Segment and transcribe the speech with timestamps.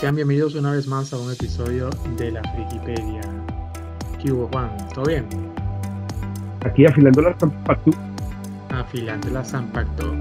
[0.00, 3.57] Sean bienvenidos una vez más a un episodio de la Frikipedia.
[4.28, 4.68] ¿Qué hubo, Juan?
[4.92, 5.24] ¿Todo bien?
[6.62, 7.92] Aquí afilando la Zampacto.
[8.68, 10.14] Afilando la Zampacto.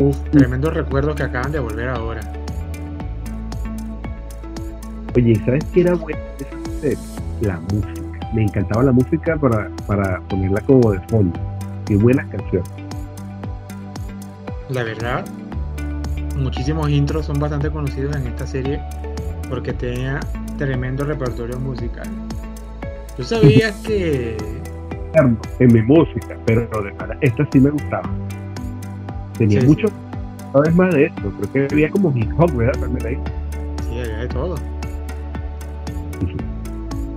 [0.00, 2.22] Uf, tremendos recuerdos que acaban de volver ahora.
[5.14, 6.18] Oye, ¿sabes qué era bueno?
[7.42, 8.30] La música.
[8.32, 11.38] Me encantaba la música para, para ponerla como de fondo.
[11.84, 12.62] Qué buena canción.
[14.70, 15.26] La verdad,
[16.38, 18.80] muchísimos intros son bastante conocidos en esta serie
[19.50, 20.20] porque tenía
[20.56, 22.08] tremendo repertorio musical.
[23.18, 24.36] Yo sabía que.
[25.60, 26.92] En mi música, pero de
[27.22, 28.10] esta sí me gustaba.
[29.38, 29.88] Tenía mucho.
[30.52, 31.32] Cada vez más de esto.
[31.38, 32.78] Creo que había como hip hop, ¿verdad?
[33.88, 34.56] Sí, había de todo.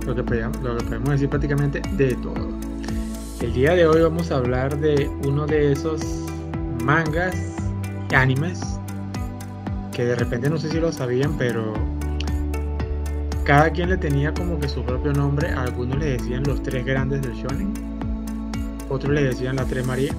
[0.06, 2.48] Lo que, podemos, lo que podemos decir prácticamente de todo.
[3.42, 6.02] El día de hoy vamos a hablar de uno de esos
[6.82, 7.36] mangas,
[8.14, 8.60] animes,
[9.92, 11.74] que de repente no sé si lo sabían, pero
[13.50, 15.48] cada quien le tenía como que su propio nombre.
[15.48, 17.74] algunos le decían los tres grandes del shonen,
[18.88, 20.12] otros le decían la tres María,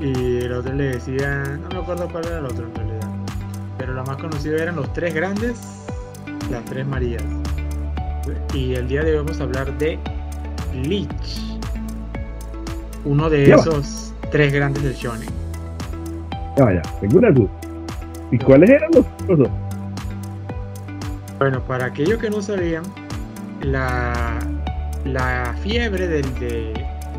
[0.00, 3.08] y el otro le decían, no me acuerdo cuál era el otro en realidad,
[3.78, 5.58] pero lo más conocido eran los tres grandes,
[6.52, 7.24] las tres Marías.
[8.54, 9.98] Y el día de hoy vamos a hablar de
[10.84, 11.58] Bleach,
[13.04, 15.30] uno de esos tres grandes del shonen.
[16.56, 17.50] Ya vaya, tengo una duda.
[18.30, 19.50] ¿Y cuáles eran los otros
[21.38, 22.82] Bueno, para aquellos que no sabían,
[23.62, 24.40] la,
[25.04, 26.26] la fiebre del,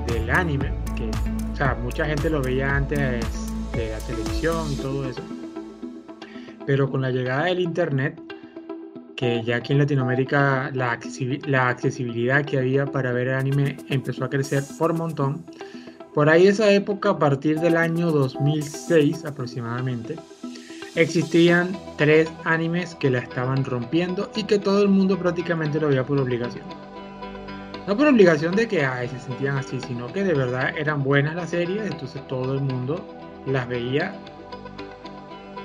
[0.07, 1.09] del anime, que
[1.53, 5.21] o sea, mucha gente lo veía antes de la televisión y todo eso,
[6.65, 8.19] pero con la llegada del internet,
[9.15, 10.99] que ya aquí en Latinoamérica la,
[11.47, 15.45] la accesibilidad que había para ver anime empezó a crecer por montón,
[16.13, 20.17] por ahí esa época, a partir del año 2006 aproximadamente,
[20.99, 26.05] existían tres animes que la estaban rompiendo y que todo el mundo prácticamente lo veía
[26.05, 26.65] por obligación.
[27.87, 31.35] No por obligación de que ay, se sentían así, sino que de verdad eran buenas
[31.35, 33.03] las series, entonces todo el mundo
[33.45, 34.13] las veía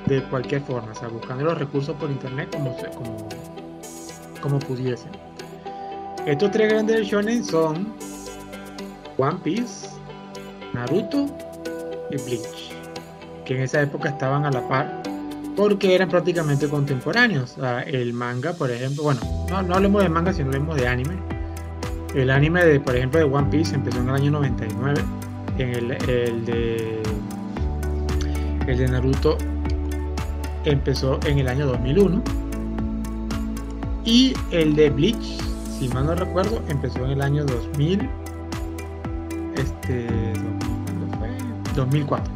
[0.07, 3.29] de cualquier forma, o sea, buscando los recursos por internet como, como,
[4.41, 5.11] como pudiesen.
[6.27, 7.93] Estos tres grandes shonen son
[9.19, 9.89] One Piece,
[10.73, 11.27] Naruto
[12.11, 12.73] y Bleach,
[13.45, 15.14] que en esa época estaban a la par
[15.57, 17.57] porque eran prácticamente contemporáneos.
[17.87, 19.21] el manga, por ejemplo, bueno,
[19.51, 21.15] no, no hablemos de manga, sino hablemos de anime.
[22.15, 25.01] El anime, de, por ejemplo, de One Piece empezó en el año 99.
[25.59, 27.03] En el, el, de,
[28.67, 29.39] el de Naruto
[30.65, 32.23] empezó en el año 2001.
[34.05, 35.41] Y el de Bleach,
[35.79, 38.09] si mal no recuerdo, empezó en el año 2000.
[39.57, 40.07] Este.
[41.75, 42.33] 2004.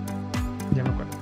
[0.74, 1.17] Ya me acuerdo.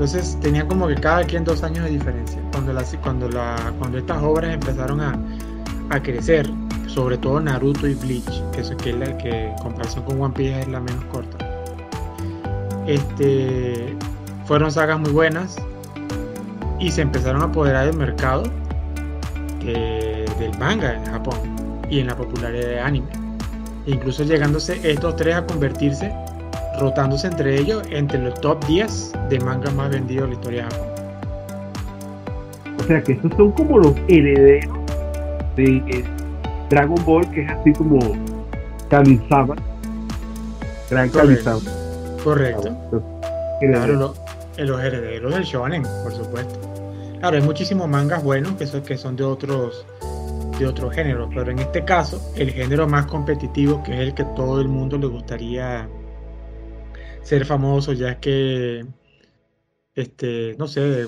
[0.00, 2.40] Entonces tenían como que cada quien dos años de diferencia.
[2.52, 6.48] Cuando, las, cuando, la, cuando estas obras empezaron a, crecer,
[6.86, 10.32] sobre todo Naruto y Bleach, que eso que es la que en comparación con One
[10.32, 11.36] Piece es la menos corta.
[12.86, 13.94] Este,
[14.46, 15.56] fueron sagas muy buenas
[16.78, 18.44] y se empezaron a apoderar del mercado
[19.60, 23.10] eh, del manga en Japón y en la popularidad de anime.
[23.84, 26.10] Incluso llegándose estos tres a convertirse
[26.78, 30.70] rotándose entre ellos entre los top 10 de mangas más vendidos de la historia de
[30.70, 30.88] Japón.
[32.78, 34.78] O sea que estos son como los herederos
[35.56, 36.04] de
[36.70, 37.98] Dragon Ball, que es así como
[38.88, 39.56] Kamisama.
[40.88, 41.60] Gran Kamisama.
[42.24, 42.76] Correcto.
[43.60, 44.14] Claro,
[44.56, 46.58] los herederos del shonen, por supuesto.
[47.18, 49.84] Claro, hay muchísimos mangas buenos que son, que son de otros
[50.58, 54.24] de otros géneros, pero en este caso el género más competitivo, que es el que
[54.36, 55.88] todo el mundo le gustaría
[57.22, 58.84] ser famoso, ya que,
[59.94, 61.06] este, no sé,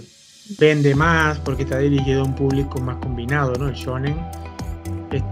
[0.58, 3.68] vende más porque está dirigido a un público más combinado, ¿no?
[3.68, 4.16] El shonen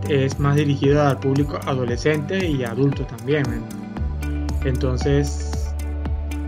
[0.08, 3.44] es, más dirigido al público adolescente y adulto también.
[4.64, 5.72] Entonces,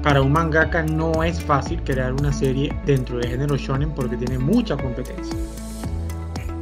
[0.03, 4.39] para un mangaka no es fácil crear una serie dentro del género shonen porque tiene
[4.39, 5.37] mucha competencia.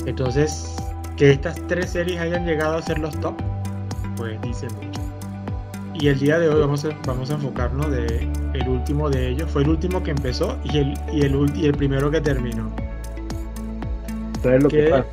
[0.06, 0.76] Entonces,
[1.16, 3.34] que estas tres series hayan llegado a ser los top,
[4.16, 4.99] pues dice mucho.
[6.00, 9.50] Y el día de hoy vamos a, vamos a enfocarnos de el último de ellos.
[9.50, 12.70] Fue el último que empezó y el, y el, y el primero que terminó.
[14.42, 15.04] ¿Sabes lo que, pasa?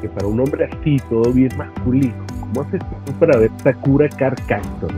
[0.00, 4.38] que para un hombre así, todo bien masculino, ¿cómo haces tú para ver Sakura Card
[4.46, 4.92] Captor?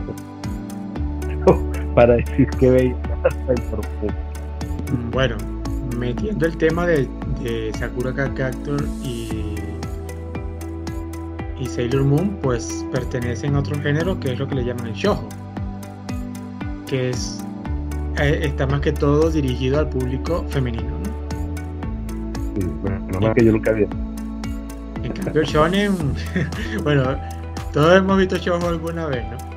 [1.97, 2.97] para decir que veía
[5.11, 5.37] Bueno,
[5.99, 7.09] metiendo el tema de,
[7.79, 9.50] Sakura Card Captor y,
[11.61, 14.95] y Sailor Moon, pues pertenecen a otro género que es lo que le llaman el
[14.95, 15.29] shoujo,
[16.87, 17.45] que es
[18.19, 20.89] eh, está más que todo dirigido al público femenino.
[22.55, 23.87] Sí, bueno, no más que yo nunca vi.
[25.03, 25.95] En cambio, shonen,
[26.83, 27.17] bueno,
[27.73, 29.51] todos hemos visto shoujo alguna vez, ¿no?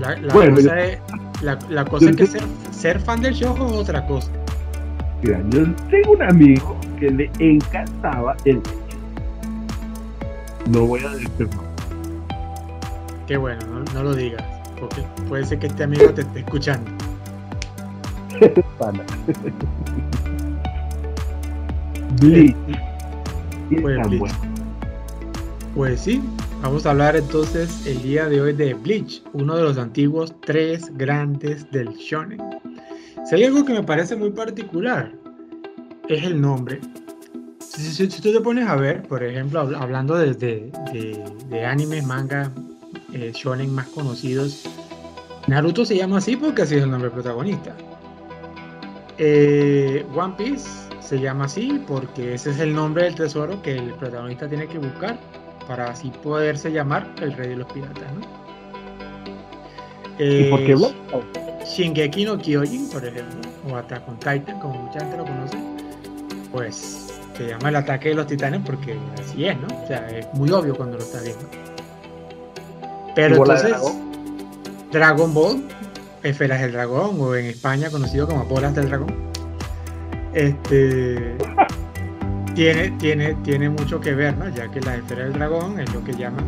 [0.00, 1.00] La, cosa, es,
[1.40, 4.30] la, cosa es que ser, ser, fan del shoujo es otra cosa.
[5.22, 8.60] Mira, yo tengo un amigo que le encantaba el
[10.68, 11.66] No voy a decir más.
[13.26, 14.42] Qué bueno, no, no lo digas.
[14.78, 16.90] Porque puede ser que este amigo te esté escuchando.
[22.20, 22.56] Bleach.
[23.80, 24.32] Pues,
[25.74, 26.22] pues sí,
[26.62, 30.96] vamos a hablar entonces el día de hoy de Bleach, uno de los antiguos tres
[30.96, 32.38] grandes del shonen.
[33.28, 35.12] Si hay algo que me parece muy particular,
[36.08, 36.80] es el nombre.
[37.76, 42.50] Si, tú te pones a ver, por ejemplo, hablando de, de, de animes, manga,
[43.12, 44.64] eh, shonen más conocidos.
[45.46, 47.74] Naruto se llama así porque así es el nombre protagonista.
[49.18, 50.68] Eh, One Piece
[51.00, 54.78] se llama así porque ese es el nombre del tesoro que el protagonista tiene que
[54.78, 55.18] buscar
[55.68, 58.02] para así poderse llamar el rey de los piratas.
[60.18, 65.00] ¿Y por qué eh, Shingeki no Kyojin, por ejemplo, o Attack on Titan, como mucha
[65.00, 65.58] gente lo conoce,
[66.52, 67.05] pues
[67.36, 69.68] se llama el ataque de los titanes porque así es, ¿no?
[69.82, 71.44] O sea, es muy obvio cuando lo estás viendo.
[73.14, 73.76] Pero entonces,
[74.92, 75.62] Dragon Ball,
[76.22, 79.14] Esferas del Dragón, o en España conocido como Bolas del Dragón,
[80.34, 81.36] este,
[82.54, 84.48] tiene, tiene, tiene mucho que ver, ¿no?
[84.48, 86.44] Ya que la esfera del dragón es lo que llaman,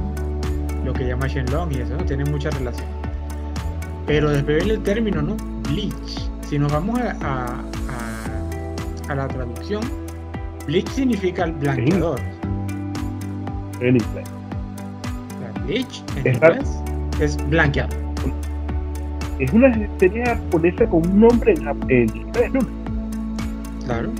[0.85, 2.05] lo que llama Shenlong y eso, ¿no?
[2.05, 2.87] Tiene mucha relación.
[4.06, 5.37] Pero después el término, ¿no?
[5.69, 6.31] Bleach.
[6.49, 7.62] Si nos vamos a,
[9.08, 9.82] a, la traducción,
[10.69, 12.20] Bleach significa el blanqueador.
[13.81, 14.29] En inglés
[15.69, 16.69] bleach en inglés
[17.20, 17.97] es blanqueado.
[19.38, 21.55] Es una serie japonesa con un nombre
[21.88, 22.61] en, inglés, ¿no?
[23.85, 24.11] Claro.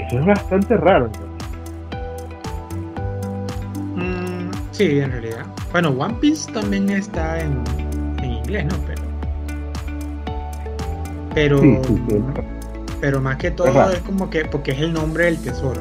[0.00, 1.10] Eso es bastante raro.
[3.96, 5.46] Mm, sí, en realidad.
[5.70, 7.62] Bueno, One Piece también está en,
[8.18, 8.74] en inglés, ¿no?
[8.86, 9.02] Pero.
[11.34, 11.60] Pero,
[13.02, 15.80] pero más que todo es, como que porque es el nombre del tesoro,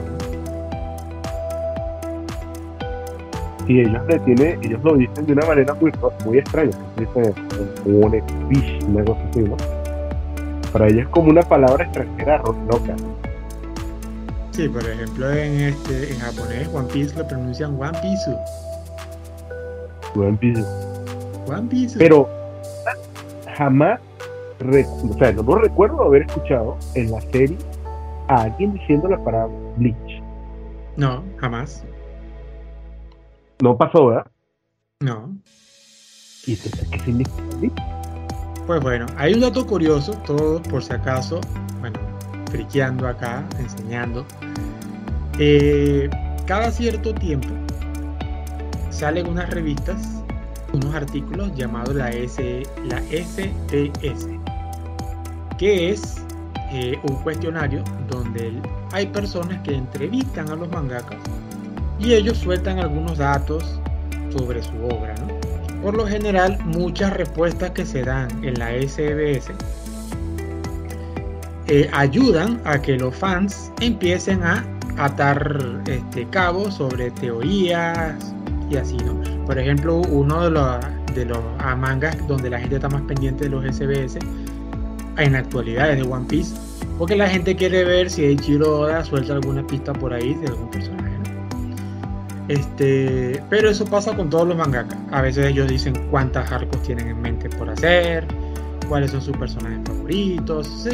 [3.67, 5.91] y ellos le tiene, ellos lo dicen de una manera muy,
[6.25, 7.33] muy extraña, dicen
[7.85, 8.11] un
[8.49, 9.55] fish, una cosa así, ¿no?
[10.73, 12.95] Para ellos es como una palabra extranjera loca.
[14.49, 18.35] Sí, por ejemplo en este, en japonés One Piece lo pronuncian One Piece.
[20.15, 20.65] One Piece.
[21.47, 21.99] One Piece.
[21.99, 22.27] Pero
[23.55, 23.99] jamás,
[24.61, 27.57] o sea, no, no recuerdo haber escuchado en la serie
[28.27, 30.21] a alguien diciendo la palabra Bleach.
[30.97, 31.83] No, jamás.
[33.61, 34.27] No pasó, ¿verdad?
[34.99, 35.29] No.
[36.45, 37.91] ¿Y qué significa?
[38.67, 41.41] Pues bueno, hay un dato curioso, todo por si acaso,
[41.79, 41.99] bueno,
[42.49, 44.25] friqueando acá, enseñando.
[45.39, 46.09] Eh,
[46.45, 47.49] cada cierto tiempo
[48.89, 50.23] salen unas revistas,
[50.73, 54.27] unos artículos llamados la, S, la SDS,
[55.61, 56.15] que es
[56.71, 58.51] eh, un cuestionario donde
[58.93, 61.19] hay personas que entrevistan a los mangakas
[61.99, 63.79] y ellos sueltan algunos datos
[64.35, 65.13] sobre su obra.
[65.83, 69.51] Por lo general, muchas respuestas que se dan en la SBS
[71.67, 74.65] eh, ayudan a que los fans empiecen a
[74.97, 78.33] atar este, cabos sobre teorías
[78.67, 79.45] y así, ¿no?
[79.45, 80.79] Por ejemplo, uno de los,
[81.13, 81.37] de los
[81.77, 84.17] mangas donde la gente está más pendiente de los SBS
[85.17, 86.55] en la actualidad es de One Piece,
[86.97, 90.69] porque la gente quiere ver si Eiichiro Oda suelta alguna pista por ahí de algún
[90.69, 91.11] personaje.
[92.47, 94.97] Este, pero eso pasa con todos los mangakas.
[95.11, 98.27] A veces ellos dicen cuántas arcos tienen en mente por hacer,
[98.89, 100.87] cuáles son sus personajes favoritos.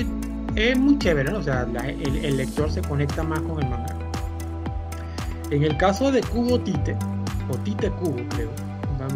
[0.55, 1.39] es muy chévere, ¿no?
[1.39, 3.95] O sea, el, lector se conecta más con el mangaka.
[5.49, 6.95] En el caso de Kubo Tite,
[7.49, 8.51] o Tite Kubo, creo,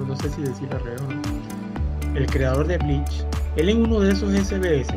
[0.08, 3.24] no, sé si decirlo al revés o el creador de Bleach,
[3.56, 4.94] él en uno de esos SBS,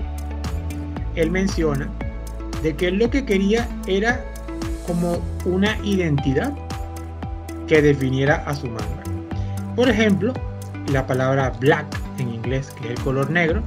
[1.17, 1.89] él menciona
[2.63, 4.25] de que él lo que quería era
[4.87, 6.53] como una identidad
[7.67, 9.03] que definiera a su manga.
[9.77, 10.33] Por ejemplo,
[10.93, 11.87] la palabra black
[12.19, 13.63] en inglés, que es el color negro,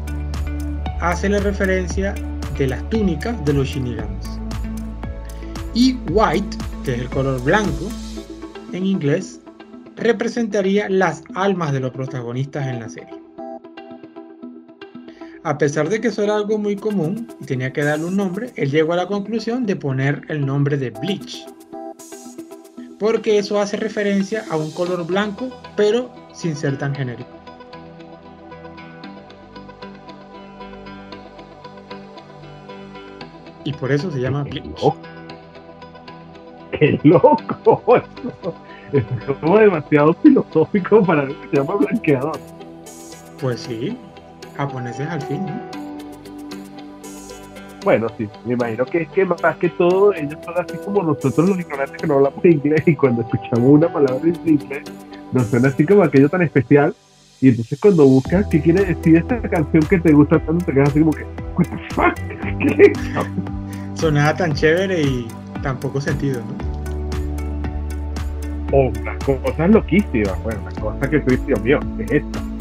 [1.01, 2.15] hace la referencia
[2.57, 4.39] de las túnicas de los shinigamis.
[5.73, 7.89] Y white, que es el color blanco
[8.73, 9.41] en inglés,
[9.95, 13.16] representaría las almas de los protagonistas en la serie.
[15.47, 18.51] A pesar de que eso era algo muy común y tenía que darle un nombre,
[18.57, 21.45] él llegó a la conclusión de poner el nombre de Bleach.
[22.99, 27.29] Porque eso hace referencia a un color blanco, pero sin ser tan genérico.
[33.63, 34.93] Y por eso se llama Bleach.
[36.77, 37.81] ¡Qué loco!
[38.91, 39.03] Es
[39.39, 42.37] como demasiado filosófico para lo que se llama blanqueador.
[43.39, 43.97] Pues sí,
[44.57, 45.87] japoneses al fin, ¿no?
[47.83, 51.47] Bueno, sí, me imagino que es que más que todo ellos son así como nosotros
[51.47, 54.83] los ignorantes que no hablamos inglés y cuando escuchamos una palabra en inglés
[55.31, 56.93] nos suena así como aquello tan especial
[57.39, 60.89] y entonces cuando buscas qué quiere decir esta canción que te gusta tanto te quedas
[60.89, 61.23] así como que
[61.55, 62.13] what the fuck
[62.59, 62.93] ¿Qué
[63.93, 65.27] Sonaba tan chévere y
[65.63, 66.55] tan poco sentido, ¿no?
[68.77, 72.56] O las cosas loquísimas, bueno, las cosas que tú dices, Dios mío, ¿qué es esto?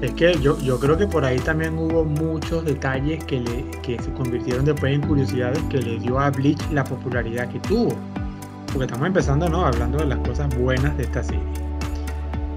[0.00, 4.00] Es que yo, yo creo que por ahí también hubo muchos detalles que, le, que
[4.00, 7.96] se convirtieron después en curiosidades que le dio a Bleach la popularidad que tuvo.
[8.66, 9.66] Porque estamos empezando, ¿no?
[9.66, 11.42] Hablando de las cosas buenas de esta serie.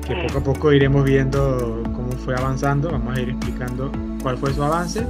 [0.06, 2.92] Que poco a poco iremos viendo cómo fue avanzando.
[2.92, 5.06] Vamos a ir explicando cuál fue su avance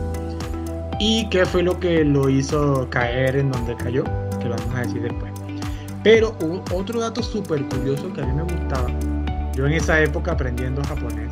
[0.99, 4.03] y qué fue lo que lo hizo caer en donde cayó,
[4.39, 5.33] que lo vamos a decir después.
[6.03, 8.87] Pero hubo otro dato súper curioso que a mí me gustaba.
[9.53, 11.31] Yo en esa época aprendiendo japonés.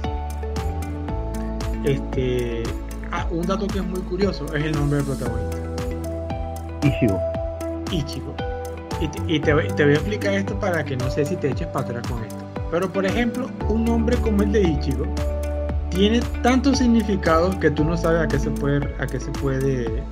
[1.85, 2.63] Este,
[3.11, 5.57] ah, un dato que es muy curioso es el nombre del protagonista.
[6.83, 7.19] Ichigo.
[7.91, 8.35] Ichigo.
[9.01, 11.49] Y, te, y te, te voy a explicar esto para que no sé si te
[11.49, 12.35] eches para atrás con esto.
[12.71, 15.05] Pero por ejemplo, un nombre como el de Ichigo
[15.89, 20.03] tiene tantos significados que tú no sabes a qué se puede, a qué se puede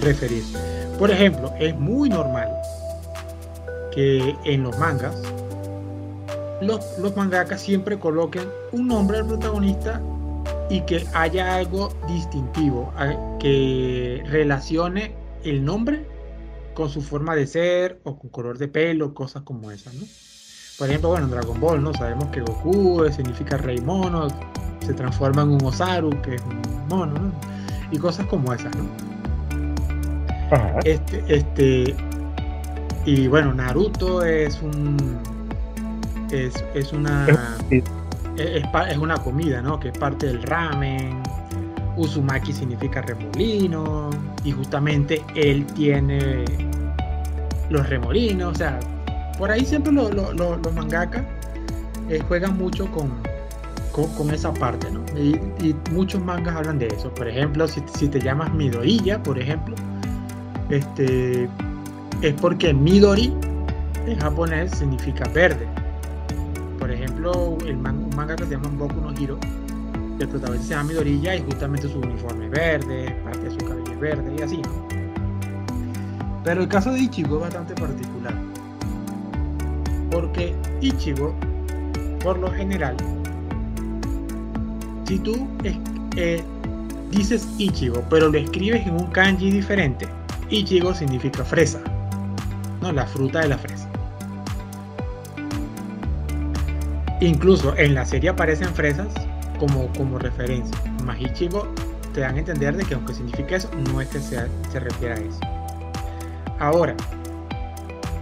[0.00, 0.44] referir.
[0.98, 2.48] Por ejemplo, es muy normal
[3.92, 5.16] que en los mangas
[6.60, 10.00] los, los mangakas siempre coloquen un nombre al protagonista
[10.70, 12.92] y que haya algo distintivo
[13.40, 16.06] que relacione el nombre
[16.74, 20.04] con su forma de ser o con color de pelo, cosas como esas, ¿no?
[20.78, 21.92] Por ejemplo, bueno, en Dragon Ball, ¿no?
[21.94, 24.28] Sabemos que Goku significa rey mono,
[24.86, 27.32] se transforma en un Osaru, que es un mono, ¿no?
[27.90, 28.84] Y cosas como esas, ¿no?
[30.52, 30.78] Ajá.
[30.84, 31.96] Este, este,
[33.04, 35.18] y bueno, Naruto es un,
[36.30, 37.26] es, es una,
[37.70, 37.82] es,
[38.38, 39.78] es una comida, ¿no?
[39.80, 41.22] Que es parte del ramen.
[41.96, 44.10] Uzumaki significa remolino.
[44.44, 46.44] Y justamente él tiene
[47.70, 48.52] los remolinos.
[48.52, 48.78] O sea,
[49.38, 51.22] por ahí siempre lo- lo- los mangakas
[52.08, 53.12] eh, juegan mucho con,
[53.92, 55.00] con, esa parte, ¿no?
[55.18, 57.12] Y, muchos mangas hablan de eso.
[57.14, 59.74] Por ejemplo, si, si te llamas Midoriya, por ejemplo,
[60.70, 61.48] este,
[62.22, 63.32] es porque Midori
[64.06, 65.66] en japonés significa verde.
[67.18, 69.38] El man- un manga que se llama Boku no Hiro,
[70.20, 73.92] el protagonista se llama Midoriya y justamente su uniforme es verde, parte de su cabello
[73.92, 74.62] es verde y así.
[76.44, 78.34] Pero el caso de Ichigo es bastante particular.
[80.12, 81.34] Porque Ichigo,
[82.22, 82.96] por lo general,
[85.06, 86.42] si tú eh,
[87.10, 90.06] dices Ichigo, pero lo escribes en un kanji diferente,
[90.50, 91.80] Ichigo significa fresa,
[92.80, 92.92] ¿no?
[92.92, 93.77] La fruta de la fresa.
[97.20, 99.08] Incluso en la serie aparecen fresas
[99.58, 100.76] como, como referencia.
[101.04, 101.66] Más Ichigo
[102.14, 105.14] te dan a entender de que aunque significa eso, no es que sea- se refiera
[105.14, 105.40] a eso.
[106.60, 106.94] Ahora,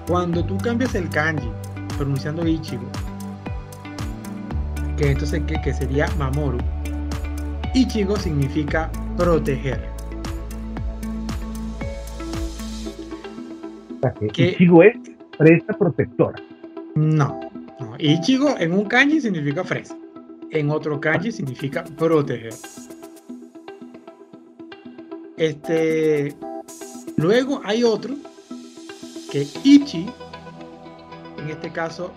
[0.08, 1.50] cuando tú cambias el kanji
[1.96, 2.84] pronunciando Ichigo,
[4.96, 6.58] que entonces que, que sería Mamoru,
[7.74, 9.88] Ichigo significa proteger.
[14.34, 14.96] Ichigo es
[15.36, 16.40] fresa protectora.
[16.94, 17.40] No,
[17.80, 17.94] no.
[17.98, 19.96] Ichigo en un kanji significa fresa.
[20.50, 22.54] En otro kanji significa proteger.
[25.36, 26.34] Este.
[27.16, 28.14] Luego hay otro
[29.30, 30.06] que Ichi,
[31.38, 32.12] en este caso,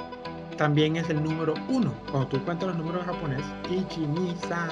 [0.58, 1.94] también es el número uno.
[2.12, 4.70] Cuando tú cuentas los números en japonés, Ichi, ni, san.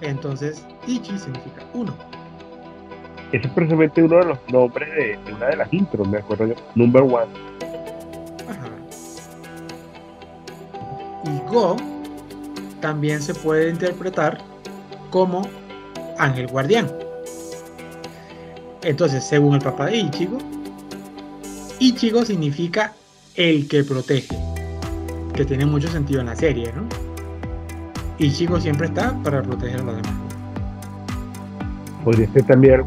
[0.00, 1.94] Entonces, Ichi significa uno.
[3.32, 6.48] Ese es precisamente uno de los nombres de, de una de las intros, me acuerdo
[6.48, 6.54] yo.
[6.74, 7.52] Number one.
[11.52, 11.76] Go
[12.80, 14.38] también se puede interpretar
[15.10, 15.42] como
[16.18, 16.90] ángel guardián.
[18.82, 20.38] Entonces, según el papá de Ichigo,
[21.78, 22.94] Ichigo significa
[23.36, 24.36] el que protege,
[25.34, 26.88] que tiene mucho sentido en la serie, ¿no?
[28.18, 30.14] Ichigo siempre está para proteger a los demás.
[32.04, 32.82] Podría ser también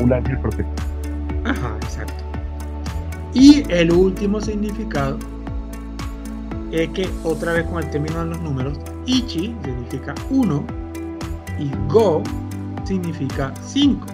[0.00, 0.86] un ángel protector.
[1.44, 2.24] Ajá, exacto.
[3.34, 5.18] Y el último significado
[6.72, 10.64] es que otra vez con el término de los números, Ichi significa 1
[11.58, 12.22] y Go
[12.84, 14.06] significa 5.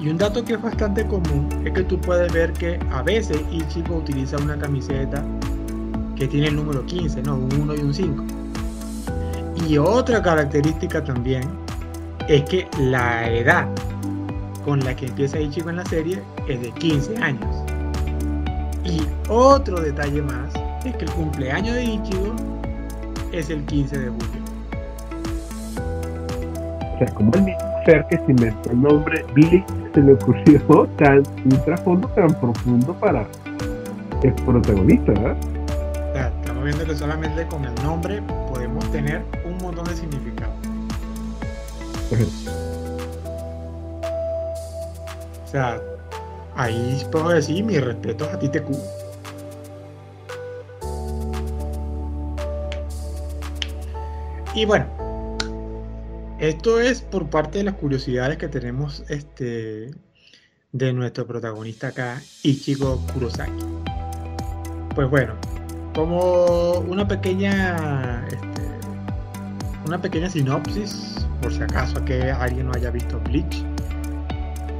[0.00, 3.38] Y un dato que es bastante común es que tú puedes ver que a veces
[3.50, 5.22] Ichigo utiliza una camiseta
[6.16, 7.36] que tiene el número 15, ¿no?
[7.36, 8.24] Un 1 y un 5.
[9.68, 11.42] Y otra característica también
[12.28, 13.68] es que la edad
[14.64, 17.56] con la que empieza Ichigo en la serie es de 15 años.
[18.84, 20.49] Y otro detalle más
[20.84, 22.34] es que el cumpleaños de Ichigo
[23.32, 24.42] es el 15 de julio.
[26.94, 30.86] O sea, como el mismo ser que se inventó el nombre Bleach se le ocurrió
[30.98, 33.26] tan, un trasfondo tan profundo para
[34.22, 35.36] el protagonista, ¿verdad?
[36.10, 40.54] O sea, estamos viendo que solamente con el nombre podemos tener un montón de significados.
[45.44, 45.80] O sea,
[46.56, 48.58] ahí puedo decir mis respetos a ti te
[54.54, 54.86] Y bueno,
[56.40, 59.90] esto es por parte de las curiosidades que tenemos este,
[60.72, 63.52] de nuestro protagonista acá, Ichigo Kurosaki.
[64.94, 65.34] Pues bueno,
[65.94, 68.62] como una pequeña, este,
[69.86, 73.64] una pequeña sinopsis, por si acaso que alguien no haya visto Bleach.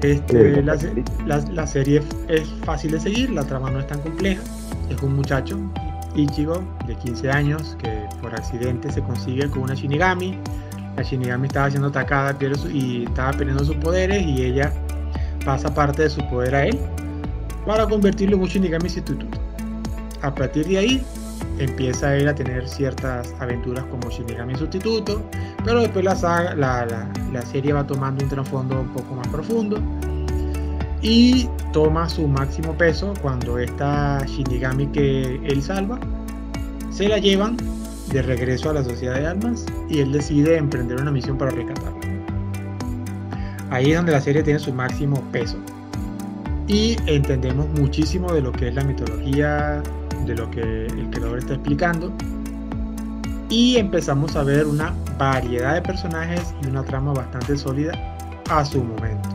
[0.03, 0.77] Este, la,
[1.27, 4.43] la, la, serie es fácil de seguir, la trama no es tan compleja.
[4.89, 5.59] Es un muchacho,
[6.17, 8.00] Ichigo, de 15 años, que
[8.31, 10.39] por accidente se consigue con una Shinigami.
[10.97, 12.37] La Shinigami estaba siendo atacada
[12.73, 14.73] y estaba perdiendo sus poderes y ella
[15.45, 16.79] pasa parte de su poder a él
[17.67, 19.27] para convertirlo en un Shinigami sustituto.
[20.23, 21.05] A partir de ahí
[21.59, 25.23] empieza él a tener ciertas aventuras como Shinigami sustituto,
[25.65, 29.27] pero después la, saga, la, la, la serie va tomando un trasfondo un poco más
[29.29, 29.81] profundo
[31.03, 35.99] y toma su máximo peso cuando esta Shinigami que él salva
[36.91, 37.57] se la llevan
[38.13, 42.01] de regreso a la sociedad de almas y él decide emprender una misión para rescatarla.
[43.71, 45.57] Ahí es donde la serie tiene su máximo peso
[46.67, 49.83] y entendemos muchísimo de lo que es la mitología,
[50.27, 52.13] de lo que el creador está explicando
[53.49, 57.93] y empezamos a ver una variedad de personajes y una trama bastante sólida
[58.49, 59.29] a su momento.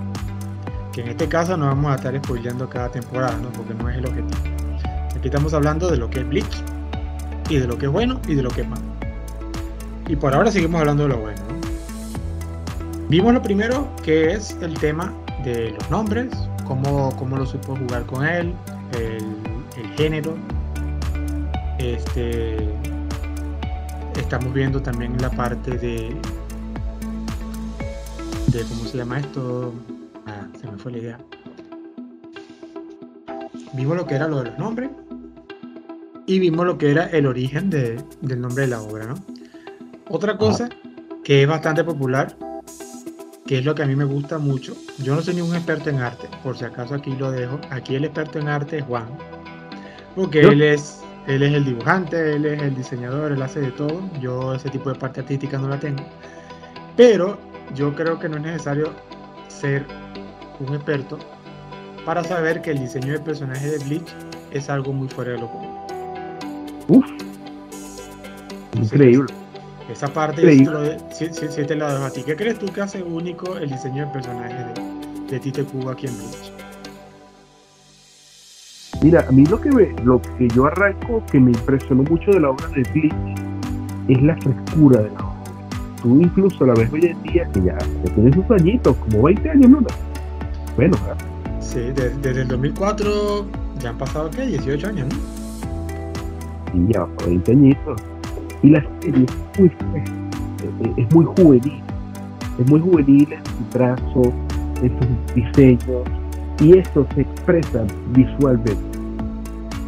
[0.92, 3.50] Que en este caso no vamos a estar spoileando cada temporada, ¿no?
[3.50, 4.56] porque no es el objetivo.
[5.16, 6.75] Aquí estamos hablando de lo que es Bleach
[7.50, 8.84] y de lo que es bueno y de lo que es malo.
[10.08, 11.42] Y por ahora seguimos hablando de lo bueno.
[11.48, 11.56] ¿no?
[13.10, 16.30] Vimos lo primero que es el tema de los nombres,
[16.66, 18.54] cómo, cómo lo supo jugar con él,
[18.94, 19.24] el,
[19.78, 20.36] el género.
[21.80, 22.58] Este,
[24.16, 26.16] estamos viendo también la parte de,
[28.48, 29.74] de cómo se llama esto.
[30.26, 31.20] Ah, se me fue la idea.
[33.74, 34.90] Vimos lo que era lo de los nombres
[36.28, 39.16] y vimos lo que era el origen de, del nombre de la obra, ¿no?
[40.10, 40.70] Otra cosa
[41.24, 42.36] que es bastante popular,
[43.46, 46.00] que es lo que a mí me gusta mucho, yo no soy ningún experto en
[46.00, 49.08] arte, por si acaso aquí lo dejo, aquí el experto en arte es Juan,
[50.16, 54.10] porque él es, él es el dibujante, él es el diseñador, él hace de todo,
[54.20, 56.04] yo ese tipo de parte artística no la tengo,
[56.96, 57.40] pero
[57.74, 58.94] yo creo que no es necesario
[59.48, 59.86] ser
[60.60, 61.18] un experto
[62.06, 64.14] para saber que el diseño de personaje de Bleach
[64.52, 65.75] es algo muy fuera de lo común.
[66.88, 67.06] Uf,
[68.74, 69.34] increíble.
[69.92, 72.24] Esa parte si lo, si, si, te la dejo a ti.
[72.24, 76.08] ¿Qué crees tú que hace único el diseño de personaje de, de Tite Cuba aquí
[76.08, 76.52] en Bleach?
[79.02, 82.40] Mira, a mí lo que, me, lo que yo arranco que me impresionó mucho de
[82.40, 83.14] la obra de Bleach
[84.08, 85.36] es la frescura de la obra.
[86.02, 89.50] Tú incluso la ves hoy en día que ya, ya tiene sus añitos, como 20
[89.50, 89.80] años, ¿no?
[90.76, 91.18] Bueno, ¿verdad?
[91.60, 93.46] Sí, desde, desde el 2004
[93.80, 94.46] ya han pasado, ¿qué?
[94.46, 95.35] 18 años, ¿no?
[96.76, 98.02] Sí, ya 20 añitos.
[98.62, 99.72] Y la serie es muy,
[100.98, 101.82] es muy juvenil.
[102.60, 104.34] Es muy juvenil en su trazo,
[104.82, 106.04] en sus diseños,
[106.60, 109.00] y eso se expresa visualmente.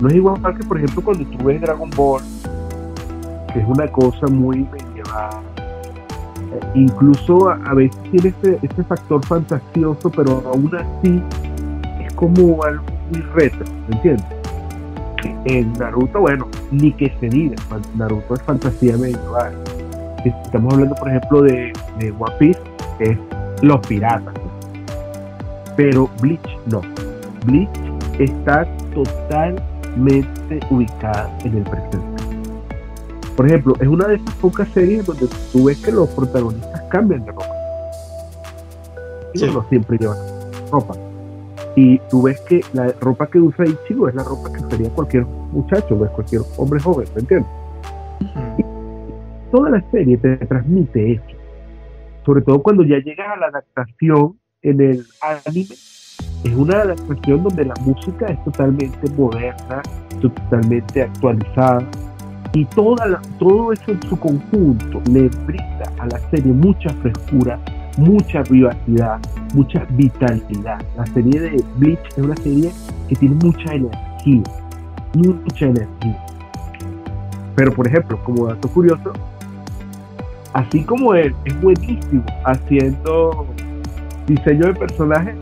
[0.02, 2.22] No es igual que, por ejemplo, cuando tú ves Dragon Ball,
[3.54, 5.42] que es una cosa muy medieval.
[6.76, 11.22] incluso a, veces tiene este, este factor fantasioso, pero aún así
[12.06, 13.66] es como algo muy retro,
[14.04, 14.37] ¿me?
[15.50, 17.56] En Naruto, bueno, ni que se diga,
[17.96, 19.54] Naruto es fantasía medieval.
[20.26, 22.60] Estamos hablando, por ejemplo, de, de One Piece,
[22.98, 23.18] que es
[23.62, 24.34] los piratas.
[25.78, 26.82] Pero Bleach no.
[27.46, 27.70] Bleach
[28.20, 32.24] está totalmente ubicada en el presente.
[33.38, 37.24] Por ejemplo, es una de esas pocas series donde tú ves que los protagonistas cambian
[37.24, 37.46] de ropa.
[39.34, 39.46] Y Sí.
[39.54, 40.18] no siempre llevan.
[40.72, 40.96] ropa.
[41.78, 45.26] Y tú ves que la ropa que usa Ichigo es la ropa que usaría cualquier
[45.26, 47.52] muchacho, es cualquier hombre joven, ¿me entiendes?
[49.52, 51.38] Toda la serie te transmite eso.
[52.26, 55.06] Sobre todo cuando ya llegas a la adaptación en el
[55.46, 55.76] anime,
[56.44, 59.84] es una adaptación donde la música es totalmente moderna,
[60.20, 61.88] totalmente actualizada,
[62.54, 67.60] y toda todo eso en su conjunto le brinda a la serie mucha frescura,
[67.98, 69.20] mucha vivacidad,
[69.54, 70.82] mucha vitalidad.
[70.96, 72.72] La serie de Bleach es una serie
[73.08, 74.44] que tiene mucha energía,
[75.14, 76.26] mucha energía.
[77.56, 79.14] Pero por ejemplo, como dato curioso,
[80.54, 83.48] así como él es buenísimo haciendo
[84.28, 85.36] diseño de personajes,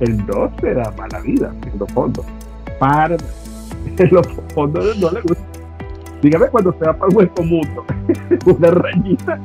[0.00, 2.26] el 2 era mala vida, en los fondos.
[2.78, 3.16] Para
[3.98, 5.50] en los fondos no le gusta
[6.22, 7.84] Dígame cuando se va para el hueco mundo,
[8.44, 9.38] una rayita,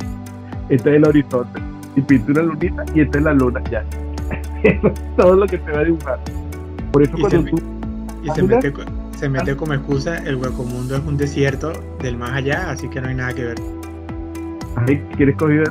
[0.67, 1.62] este es el horizonte,
[1.95, 3.84] y pinta una lunita y esta es la luna, ya.
[4.63, 6.19] Eso es todo lo que te va a dibujar.
[6.91, 7.58] Por eso cuando se, tú.
[8.23, 8.73] Y se mete,
[9.17, 13.01] se mete como excusa, el hueco mundo es un desierto del más allá, así que
[13.01, 13.58] no hay nada que ver.
[14.75, 15.69] Ay, ¿quieres coger?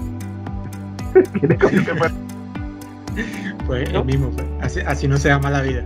[1.41, 2.13] ¿Quieres coger
[3.67, 4.47] Pues el mismo, pues.
[4.61, 5.85] Así, así no se llama la vida.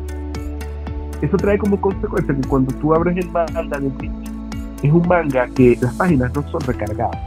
[1.23, 4.33] Eso trae como consecuencia que cuando tú abres el manga de pinche
[4.83, 7.19] es un manga que las páginas no son recargadas.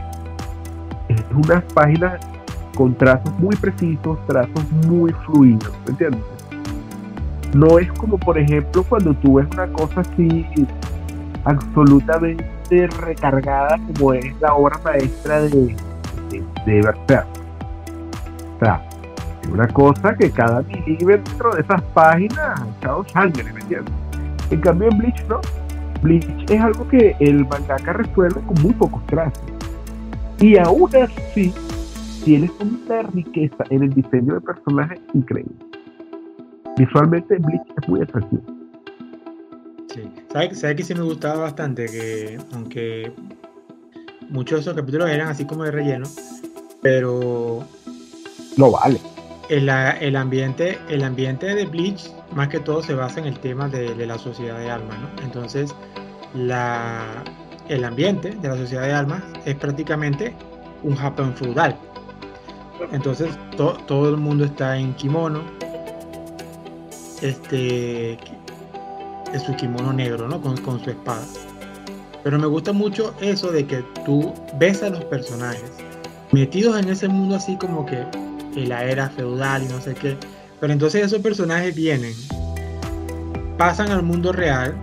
[1.08, 2.18] Es unas páginas
[2.74, 6.22] con trazos muy precisos, trazos muy fluidos, ¿me entiendes?
[7.54, 10.46] No es como, por ejemplo, cuando tú ves una cosa así
[11.44, 15.76] absolutamente recargada como es la obra maestra de,
[16.30, 16.80] de, de.
[16.80, 18.82] O sea,
[19.42, 23.94] es una cosa que cada milímetro de esas páginas ha echado sangre, ¿me entiendes?
[24.50, 25.40] En cambio en Bleach no,
[26.02, 29.42] Bleach es algo que el mangaka resuelve con muy pocos trazos.
[30.38, 31.54] Y aún así,
[32.24, 35.54] tiene una riqueza en el diseño de personajes increíble.
[36.76, 38.42] Visualmente, Bleach es muy atractivo.
[39.94, 40.02] Sí.
[40.32, 41.86] ¿Sabes sabe que sí me gustaba bastante?
[41.86, 43.12] Que aunque
[44.30, 46.08] muchos de esos capítulos eran así como de relleno,
[46.80, 47.64] pero.
[48.56, 48.98] No vale.
[49.48, 53.68] El, el, ambiente, el ambiente de Bleach, más que todo, se basa en el tema
[53.68, 55.22] de, de la sociedad de alma, ¿no?
[55.22, 55.74] Entonces,
[56.34, 57.22] la,
[57.68, 60.34] el ambiente de la sociedad de almas es prácticamente
[60.82, 61.76] un Japón feudal.
[62.90, 65.42] Entonces todo el mundo está en kimono,
[67.20, 70.40] este, en su kimono negro, ¿no?
[70.40, 71.24] Con, con su espada.
[72.24, 75.70] Pero me gusta mucho eso de que tú ves a los personajes
[76.32, 78.04] metidos en ese mundo así como que
[78.56, 80.16] en la era feudal y no sé qué.
[80.60, 82.14] Pero entonces esos personajes vienen,
[83.58, 84.74] pasan al mundo real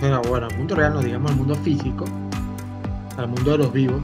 [0.00, 2.06] bueno, bueno, al mundo real, no digamos al mundo físico,
[3.18, 4.00] al mundo de los vivos.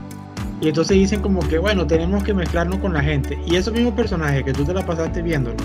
[0.61, 3.39] Y entonces dicen como que, bueno, tenemos que mezclarnos con la gente.
[3.47, 5.63] Y esos mismos personajes que tú te la pasaste viéndolos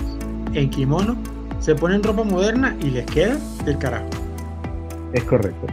[0.52, 1.16] en kimono,
[1.60, 4.08] se ponen ropa moderna y les queda del carajo.
[5.12, 5.66] Es correcto.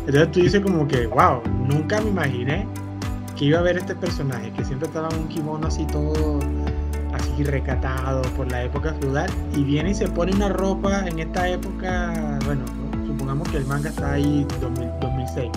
[0.00, 2.66] Entonces tú dices como que, wow, nunca me imaginé
[3.36, 6.40] que iba a ver este personaje que siempre estaba en un kimono así todo
[7.12, 11.48] así recatado por la época feudal y viene y se pone una ropa en esta
[11.48, 12.62] época, bueno,
[13.06, 15.50] supongamos que el manga está ahí 2006.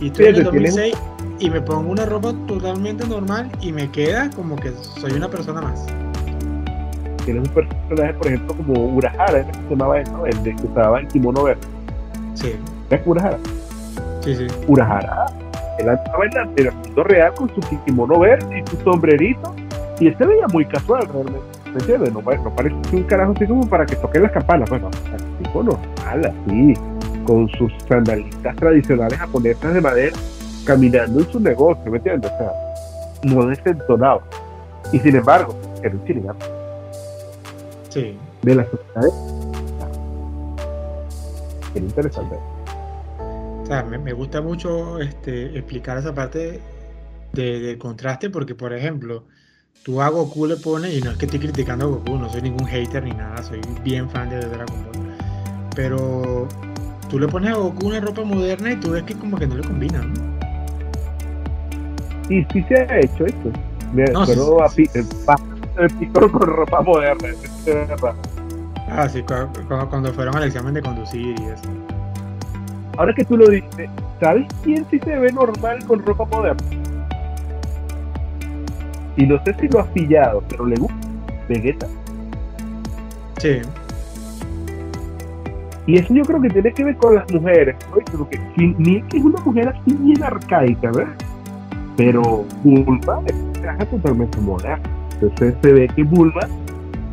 [0.00, 0.94] Y estoy en el 2006
[1.40, 5.62] y me pongo una ropa totalmente normal y me queda como que soy una persona
[5.62, 5.86] más.
[7.24, 11.00] Tienes un personaje, por ejemplo, como Urahara, que se llamaba eso, el de que estaba
[11.00, 11.60] en kimono verde.
[12.34, 12.54] Sí.
[12.90, 13.38] ¿Es Urahara?
[14.22, 14.46] Sí, sí.
[14.68, 15.26] Urahara,
[15.78, 19.54] él estaba en, el mundo real con su kimono verde y su sombrerito
[19.98, 21.40] y él se veía muy casual realmente.
[21.66, 22.12] ¿Me entiendes?
[22.12, 24.68] No, no parece un carajo así como para que toquen las campanas.
[24.68, 24.90] Bueno,
[25.38, 26.74] tipo normal, así,
[27.24, 30.16] con sus sandalitas tradicionales japonesas de madera,
[30.64, 32.30] caminando en su negocio, ¿me entiendes?
[32.32, 32.52] O sea,
[33.24, 34.22] no desentonaba.
[34.92, 36.34] Y sin embargo, era un chileno.
[37.88, 38.16] Sí.
[38.42, 39.10] De la sociedad.
[41.74, 42.36] Era interesante.
[43.62, 46.60] O sea, me, me gusta mucho este, explicar esa parte
[47.32, 49.24] de, del contraste porque, por ejemplo,
[49.84, 52.42] tú a Goku le pones, y no es que estoy criticando a Goku, no soy
[52.42, 55.16] ningún hater ni nada, soy bien fan de Dragon Ball.
[55.74, 56.48] Pero
[57.08, 59.56] tú le pones a Goku una ropa moderna y tú ves que como que no
[59.56, 60.29] le combina, ¿no?
[62.30, 63.50] Y sí se ha hecho esto.
[63.92, 64.98] Me No, sí, acuerdo sí, a
[65.88, 67.28] Pi- el con ropa moderna.
[67.28, 68.14] eso.
[68.88, 69.34] Ah, sí, cu-
[69.68, 71.62] cu- cuando fueron al examen de conducir y eso.
[72.96, 73.88] Ahora que tú lo dices,
[74.20, 76.62] ¿sabes quién sí se ve normal con ropa moderna?
[79.16, 80.94] Y no sé si lo has pillado, pero le gusta
[81.48, 81.86] Vegeta.
[83.38, 83.60] Sí,
[85.86, 87.98] Y eso yo creo que tiene que ver con las mujeres, ¿no?
[88.00, 91.14] Y Creo que si- Milk es una mujer así bien arcaica, ¿verdad?
[91.96, 94.80] Pero Bulma es caja totalmente moderna.
[95.14, 96.40] Entonces se ve que Bulma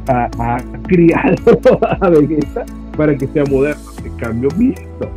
[0.08, 3.84] ha, criado a Vegeta para que sea moderno.
[4.04, 5.10] En cambio, visto.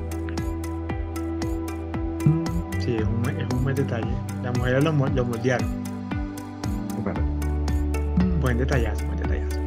[2.79, 4.11] Sí, es un, es un buen detalle.
[4.42, 5.68] Las mujeres lo, lo moldearon.
[8.40, 9.61] Buen detallazo, buen detallazo.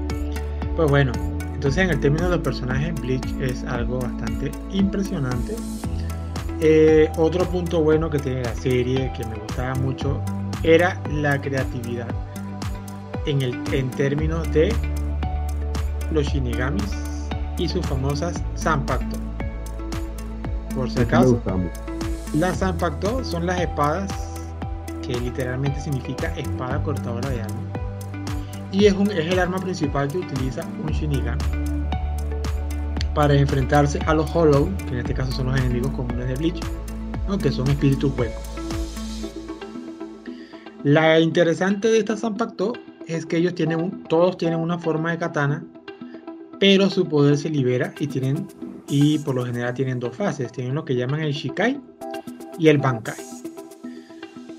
[0.75, 1.11] Pues bueno,
[1.53, 5.55] entonces en el término de los personajes, Bleach es algo bastante impresionante.
[6.65, 10.21] Eh, otro punto bueno que tiene la serie, que me gustaba mucho,
[10.63, 12.07] era la creatividad
[13.25, 14.73] en, el, en términos de
[16.13, 16.89] los shinigamis
[17.57, 19.17] y sus famosas Zanpakuto.
[20.73, 21.41] Por si acaso,
[22.33, 24.09] las Zanpakuto son las espadas
[25.05, 27.61] que literalmente significa espada cortadora de alma.
[28.71, 31.62] Y es, un, es el arma principal que utiliza un Shinigami
[33.13, 36.59] para enfrentarse a los Hollow, que en este caso son los enemigos comunes de Bleach,
[37.41, 38.41] que son espíritus huecos.
[40.83, 42.73] La interesante de esta Zanpakuto
[43.07, 45.63] es que ellos tienen todos tienen una forma de katana,
[46.59, 48.47] pero su poder se libera y tienen
[48.87, 51.79] y por lo general tienen dos fases, tienen lo que llaman el Shikai
[52.59, 53.15] y el Bankai.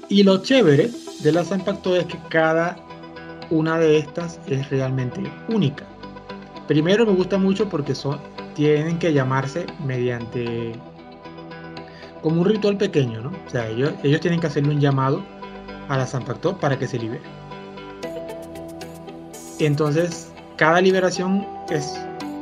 [0.08, 0.90] Y lo chévere
[1.22, 2.76] de la Zanpakuto es que cada
[3.50, 5.84] una de estas es realmente única.
[6.66, 8.18] Primero me gusta mucho porque son
[8.54, 10.72] tienen que llamarse mediante
[12.22, 13.32] como un ritual pequeño, ¿no?
[13.46, 15.22] O sea, ellos, ellos tienen que hacerle un llamado
[15.88, 17.22] a la Zanpakuto para que se libere.
[19.58, 21.94] Entonces, cada liberación es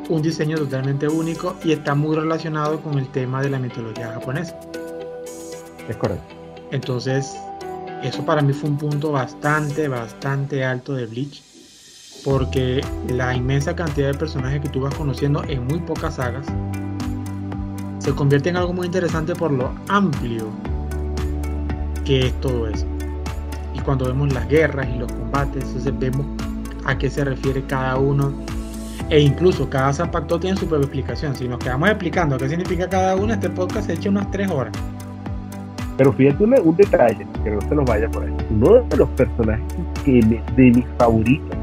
[0.09, 4.59] un diseño totalmente único y está muy relacionado con el tema de la mitología japonesa.
[5.88, 6.35] Es correcto.
[6.70, 7.35] Entonces,
[8.03, 11.42] eso para mí fue un punto bastante, bastante alto de Bleach.
[12.24, 16.46] Porque la inmensa cantidad de personajes que tú vas conociendo en muy pocas sagas
[17.98, 20.46] se convierte en algo muy interesante por lo amplio
[22.04, 22.87] que es todo eso.
[23.74, 26.26] Y cuando vemos las guerras y los combates, entonces vemos
[26.85, 28.32] a qué se refiere cada uno.
[29.08, 31.35] E incluso cada Zapacto tiene su propia explicación.
[31.35, 34.72] Si nos quedamos explicando qué significa cada uno, este podcast se echa unas 3 horas.
[35.96, 38.32] Pero fíjate un, detalle, que no se nos vaya por ahí.
[38.50, 39.64] Uno de los personajes
[40.04, 40.20] que
[40.56, 41.56] de mis favoritos,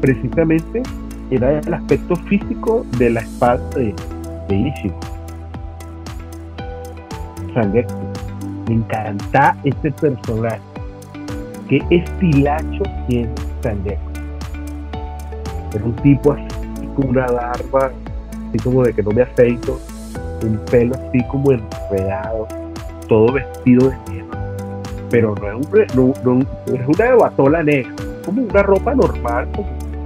[0.00, 0.82] precisamente,
[1.30, 3.94] era el aspecto físico de la espada de,
[4.48, 4.92] de.
[7.54, 7.96] Sangetsu.
[8.68, 10.60] Me encanta este personaje.
[11.68, 13.30] Qué estilacho tiene
[13.62, 14.08] Sangetsu.
[15.74, 17.92] Es un tipo así con una barba,
[18.48, 19.78] así como de que no me afeito,
[20.42, 22.48] un pelo así como enredado,
[23.06, 24.38] todo vestido de negro.
[25.10, 26.40] Pero no es, un, no,
[26.74, 27.92] es una batola negra,
[28.24, 29.48] como una ropa normal,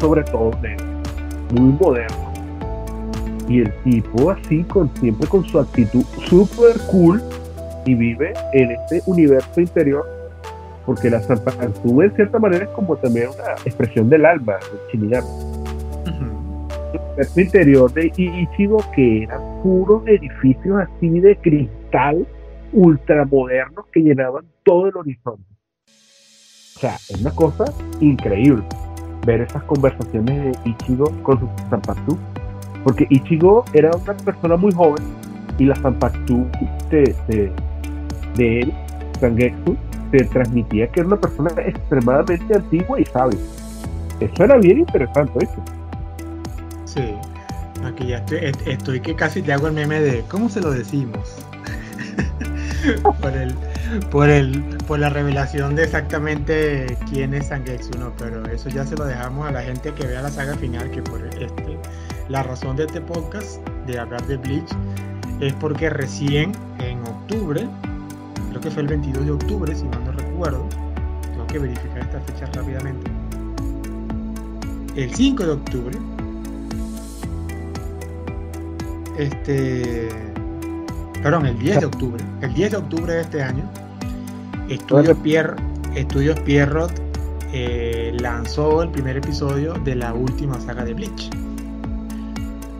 [0.02, 0.84] sobre todo negro,
[1.52, 2.32] muy moderno.
[3.48, 7.22] Y el tipo así, con, siempre con su actitud super cool,
[7.86, 10.04] y vive en este universo interior
[10.84, 14.54] porque la Santa en cierta manera es como también una expresión del alma,
[14.92, 15.12] del
[17.16, 22.26] el interior de Ichigo que eran puros edificios así de cristal
[22.72, 25.44] ultramodernos que llenaban todo el horizonte.
[26.76, 27.64] O sea, es una cosa
[28.00, 28.64] increíble
[29.26, 32.18] ver esas conversaciones de Ichigo con su Zanpakuto,
[32.84, 35.02] porque Ichigo era una persona muy joven
[35.58, 36.46] y la Zanpakuto
[36.90, 37.52] de, de,
[38.36, 38.72] de él,
[39.20, 39.76] Sangetsu,
[40.10, 43.38] se transmitía que era una persona extremadamente antigua y sabia.
[44.20, 45.48] Eso era bien interesante.
[46.84, 47.14] Sí,
[47.84, 51.36] aquí ya estoy, estoy que casi te hago el meme de ¿cómo se lo decimos?
[53.20, 53.54] por el,
[54.10, 58.96] por el, por la revelación de exactamente quién es Sangetsu, no, pero eso ya se
[58.96, 61.78] lo dejamos a la gente que vea la saga final, que por este,
[62.28, 64.70] la razón de este podcast, de hablar de Bleach,
[65.40, 67.68] es porque recién en octubre,
[68.50, 70.68] creo que fue el 22 de octubre, si mal no recuerdo,
[71.22, 73.10] tengo que verificar esta fecha rápidamente.
[74.94, 75.98] El 5 de octubre
[79.18, 80.08] este,
[81.22, 83.64] perdón, el 10 de octubre, el 10 de octubre de este año,
[84.68, 85.54] Estudios, Pierre,
[85.94, 86.92] Estudios Pierrot
[87.52, 91.30] eh, lanzó el primer episodio de la última saga de Bleach,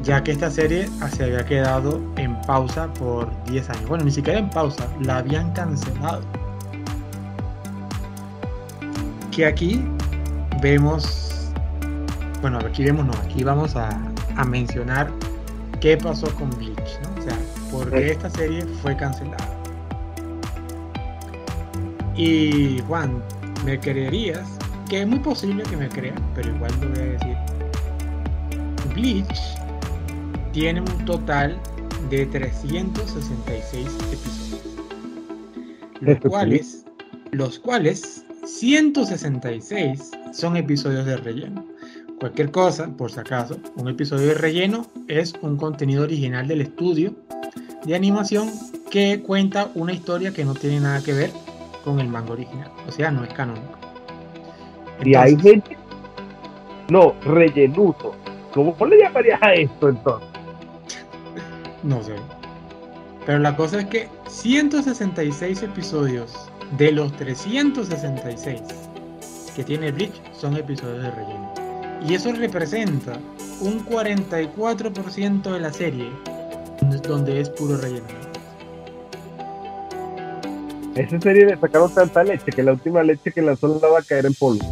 [0.03, 3.89] ya que esta serie se había quedado en pausa por 10 años.
[3.89, 6.23] Bueno, ni siquiera en pausa, la habían cancelado.
[9.31, 9.85] Que aquí
[10.61, 11.53] vemos,
[12.41, 13.91] bueno, aquí vemos, no, aquí vamos a,
[14.37, 15.11] a mencionar
[15.81, 17.12] qué pasó con Bleach, ¿no?
[17.83, 19.59] O sea, por qué esta serie fue cancelada.
[22.17, 23.23] Y Juan,
[23.65, 24.47] me creerías,
[24.89, 27.37] que es muy posible que me crean, pero igual lo voy a decir.
[28.95, 29.41] Bleach
[30.53, 31.59] tiene un total
[32.11, 34.63] de 366 episodios.
[36.01, 36.85] Los cuales,
[37.31, 41.65] los cuales 166 son episodios de relleno.
[42.21, 47.15] Cualquier cosa, por si acaso, un episodio de relleno es un contenido original del estudio
[47.85, 48.51] de animación
[48.91, 51.31] que cuenta una historia que no tiene nada que ver
[51.85, 52.71] con el manga original.
[52.87, 53.79] O sea, no es canónico.
[55.05, 55.77] y hay gente.
[56.89, 58.15] No, rellenuto.
[58.53, 60.29] ¿Cómo le llamarías a esto entonces?
[61.83, 62.17] No sé.
[63.25, 68.61] Pero la cosa es que 166 episodios de los 366
[69.55, 71.55] que tiene Bleach son episodios de relleno.
[72.07, 73.13] Y eso representa
[73.61, 76.11] un 44% de la serie
[77.01, 78.07] donde es puro relleno.
[80.95, 84.03] Esa serie le sacaron tanta leche que la última leche que lanzó la va a
[84.03, 84.67] caer en polvo.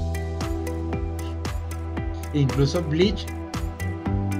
[2.34, 3.24] Incluso Bleach,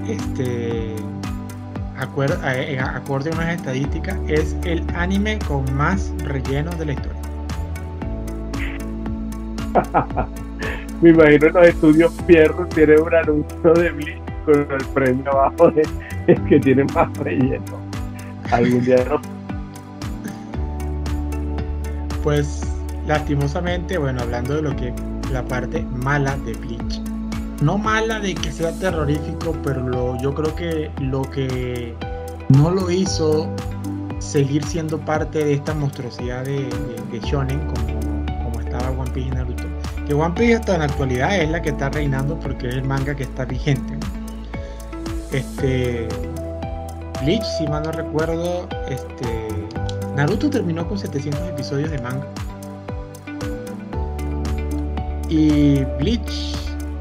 [0.07, 7.21] este, eh, acorde a unas estadísticas, es el anime con más relleno de la historia.
[11.01, 15.71] Me imagino en los estudios Pierro tiene un anuncio de Bleach con el premio abajo
[15.71, 15.81] de,
[16.49, 17.79] que tiene más relleno.
[18.51, 19.21] Algún día no.
[22.23, 22.61] Pues
[23.07, 24.93] lastimosamente, bueno, hablando de lo que
[25.31, 27.01] la parte mala de Bleach.
[27.61, 31.95] No mala de que sea terrorífico, pero lo, yo creo que lo que
[32.49, 33.49] no lo hizo
[34.19, 36.67] seguir siendo parte de esta monstruosidad de,
[37.11, 39.63] de, Shonen como, como estaba One Piece y Naruto
[40.05, 42.83] que One Piece hasta en la actualidad es la que está reinando porque es el
[42.83, 43.97] manga que está vigente.
[45.31, 46.07] Este
[47.21, 49.49] Bleach, si mal no recuerdo, este
[50.15, 52.27] Naruto terminó con 700 episodios de manga.
[55.29, 56.55] Y Bleach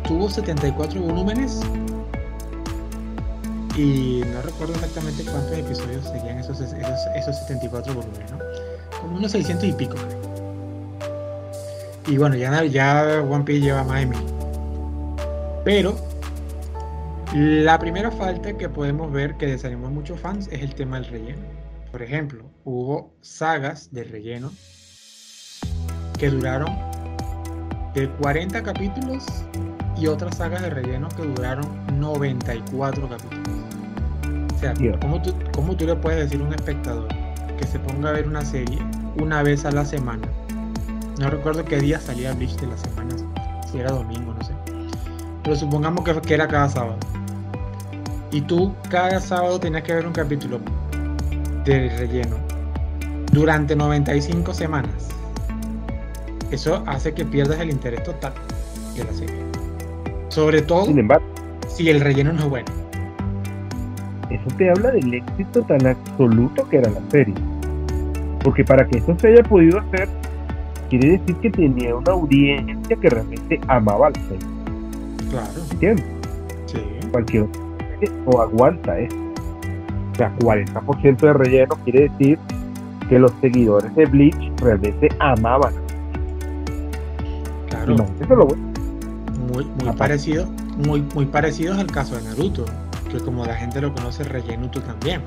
[0.06, 1.60] tuvo 74 volúmenes.
[3.76, 8.38] Y no recuerdo exactamente cuántos episodios seguían esos, esos, esos 74 volúmenes, ¿no?
[9.00, 9.96] Como unos 600 y pico.
[12.06, 14.20] Y bueno, ya, ya One Piece lleva más de mil.
[15.64, 15.96] Pero
[17.34, 21.10] la primera falta que podemos ver que desanimó a muchos fans es el tema del
[21.10, 21.42] relleno.
[21.90, 24.52] Por ejemplo, hubo sagas de relleno
[26.18, 26.70] que duraron
[27.94, 29.24] de 40 capítulos
[29.96, 31.66] y otras sagas de relleno que duraron
[31.98, 33.64] 94 capítulos.
[34.54, 37.08] O sea, ¿cómo tú, ¿cómo tú le puedes decir a un espectador
[37.56, 38.78] que se ponga a ver una serie
[39.16, 40.28] una vez a la semana
[41.20, 43.22] no recuerdo qué día salía Bleach de las semanas,
[43.70, 44.54] si era domingo, no sé.
[45.44, 46.96] Pero supongamos que, que era cada sábado.
[48.32, 50.60] Y tú cada sábado tenías que ver un capítulo
[51.64, 52.36] de relleno
[53.32, 55.08] durante 95 semanas.
[56.50, 58.32] Eso hace que pierdas el interés total
[58.96, 59.36] de la serie.
[60.28, 60.86] Sobre todo
[61.68, 62.66] si el relleno no es bueno.
[64.30, 67.34] Eso te habla del éxito tan absoluto que era la serie.
[68.44, 70.08] Porque para que esto se haya podido hacer,
[70.88, 74.48] quiere decir que tenía una audiencia que realmente amaba la serie.
[75.30, 75.60] Claro.
[75.72, 76.04] ¿Entiendes?
[76.66, 76.80] Sí.
[77.10, 77.48] Cualquier
[78.26, 79.16] o aguanta eso.
[80.12, 82.38] O sea, 40% de relleno quiere decir
[83.08, 85.74] que los seguidores de Bleach realmente amaban.
[87.68, 88.06] Claro.
[88.20, 88.46] eso lo
[89.52, 90.46] Muy, muy parecido,
[90.86, 92.64] muy, muy parecidos al caso de Naruto,
[93.10, 95.22] que como la gente lo conoce, Rellenuto también.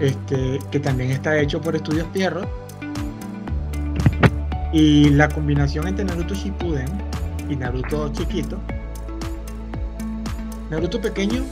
[0.00, 2.42] Este, que también está hecho por Estudios Pierro
[4.72, 6.86] y la combinación entre Naruto Shippuden
[7.48, 8.58] y Naruto chiquito,
[10.72, 11.44] Naruto pequeño,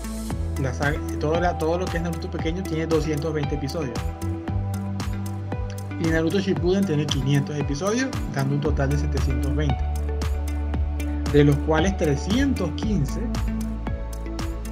[0.62, 0.72] la
[1.58, 3.94] todo, lo que es Naruto pequeño tiene 220 episodios.
[6.02, 9.76] Y Naruto Shippuden tiene 500 episodios, dando un total de 720.
[11.34, 13.20] De los cuales 315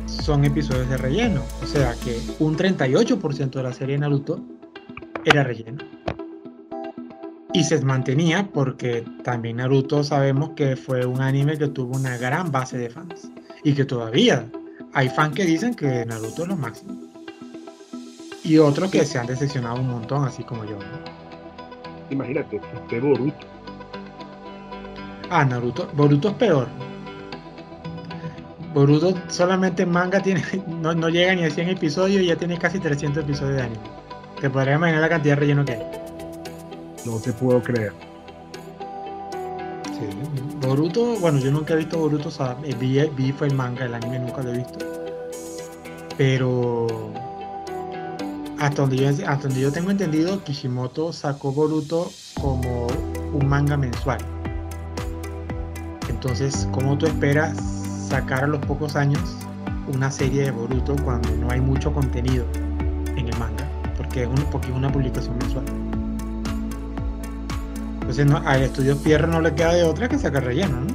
[0.07, 1.43] son episodios de relleno.
[1.63, 4.43] O sea que un 38% de la serie de Naruto
[5.27, 5.85] era relleno
[7.53, 12.51] y se mantenía porque también Naruto sabemos que fue un anime que tuvo una gran
[12.51, 13.31] base de fans
[13.69, 14.47] y que todavía
[14.95, 16.95] hay fans que dicen que Naruto es lo máximo.
[18.43, 20.79] Y otros que se han decepcionado un montón así como yo
[22.09, 23.47] imagínate este Boruto.
[25.29, 26.67] Ah Naruto Boruto es peor.
[28.73, 32.59] Boruto solamente en manga tiene no, no llega ni a 100 episodios y ya tiene
[32.59, 33.83] casi 300 episodios de anime.
[34.41, 35.87] Te podrías imaginar la cantidad de relleno que hay.
[37.05, 37.93] No te puedo creer.
[40.69, 44.19] Boruto, bueno, yo nunca he visto Boruto, o vi, vi fue el manga, el anime
[44.19, 44.79] nunca lo he visto.
[46.19, 46.87] Pero
[48.59, 52.87] hasta donde, yo, hasta donde yo tengo entendido, Kishimoto sacó Boruto como
[53.33, 54.19] un manga mensual.
[56.11, 57.57] Entonces, ¿cómo tú esperas
[58.07, 59.23] sacar a los pocos años
[59.95, 62.45] una serie de Boruto cuando no hay mucho contenido
[63.17, 63.67] en el manga?
[63.97, 65.88] Porque es una publicación mensual.
[68.09, 70.95] Entonces no, al estudio Pierre no le queda de otra que sacar relleno, ¿no?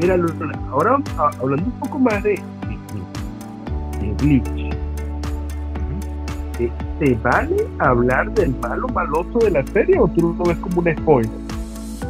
[0.00, 0.16] Mira,
[0.72, 0.98] ahora
[1.40, 2.42] hablando un poco más de,
[4.00, 4.74] de, Bleach.
[6.98, 10.96] ¿Te vale hablar del malo maloso de la serie o tú lo ves como un
[10.96, 11.30] spoiler?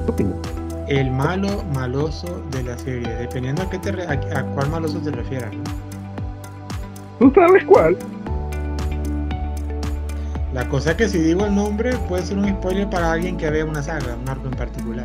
[0.06, 0.36] ¿Qué opinas?
[0.88, 5.52] El malo maloso de la serie, dependiendo a, qué te a, cuál maloso te refieras.
[5.54, 5.64] ¿no?
[7.18, 7.98] ¿Tú sabes cuál?
[10.54, 13.50] La cosa es que si digo el nombre puede ser un spoiler para alguien que
[13.50, 15.04] vea una saga, un arco en particular.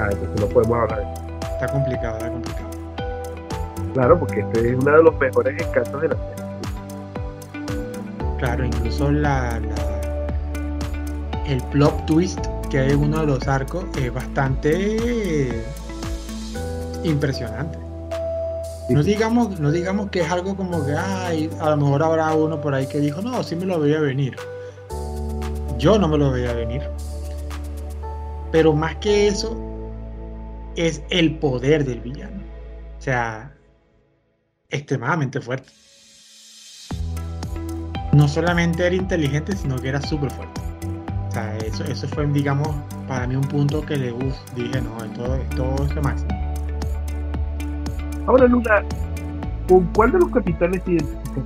[0.00, 1.14] Ah, entonces no podemos hablar.
[1.52, 2.68] Está complicado, está complicado.
[3.94, 6.44] Claro, porque este es uno de los mejores encantos de la serie.
[8.38, 9.60] Claro, incluso la,
[11.46, 15.64] el plot twist que hay en uno de los arcos es bastante
[17.04, 17.87] impresionante.
[18.88, 22.60] No digamos, no digamos que es algo como que ay, a lo mejor habrá uno
[22.60, 24.34] por ahí que dijo, no, sí me lo veía venir.
[25.78, 26.82] Yo no me lo veía venir.
[28.50, 29.56] Pero más que eso,
[30.74, 32.42] es el poder del villano.
[32.98, 33.52] O sea,
[34.70, 35.70] extremadamente fuerte.
[38.12, 40.60] No solamente era inteligente, sino que era súper fuerte.
[41.28, 42.68] O sea, eso, eso fue, digamos,
[43.06, 46.37] para mí un punto que le uf, dije, no, esto, esto es lo máximo.
[48.28, 48.84] Ahora, Luna,
[49.66, 51.44] ¿con cuál de los capitanes identificas?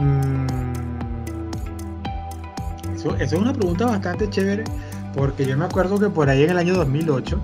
[0.00, 0.46] Mm,
[2.94, 4.64] eso, es una pregunta bastante chévere
[5.14, 7.38] porque yo me acuerdo que por ahí en el año 2008,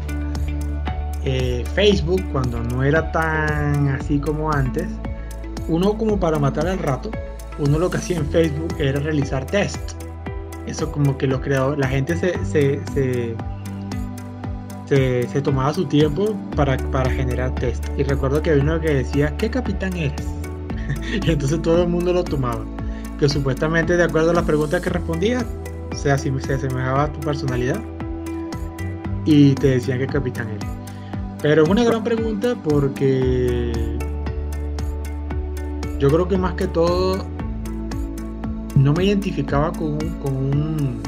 [1.27, 4.89] eh, Facebook, cuando no era tan así como antes,
[5.69, 7.11] uno como para matar al rato,
[7.59, 9.93] uno lo que hacía en Facebook era realizar test.
[10.67, 13.37] Eso como que los creadores, la gente se,
[15.43, 17.85] tomaba su tiempo para, para generar test.
[17.97, 20.27] Y recuerdo que había uno que decía, ¿qué capitán eres?
[21.27, 22.65] y entonces todo el mundo lo tomaba.
[23.19, 25.45] Que supuestamente de acuerdo a las preguntas que respondía,
[25.95, 27.81] se, asemejaba a tu personalidad
[29.25, 30.69] y te decían que capitán eres.
[31.43, 33.73] Pero es una gran pregunta porque
[35.99, 37.25] yo creo que más que todo
[38.75, 41.01] no me identificaba con un, con un,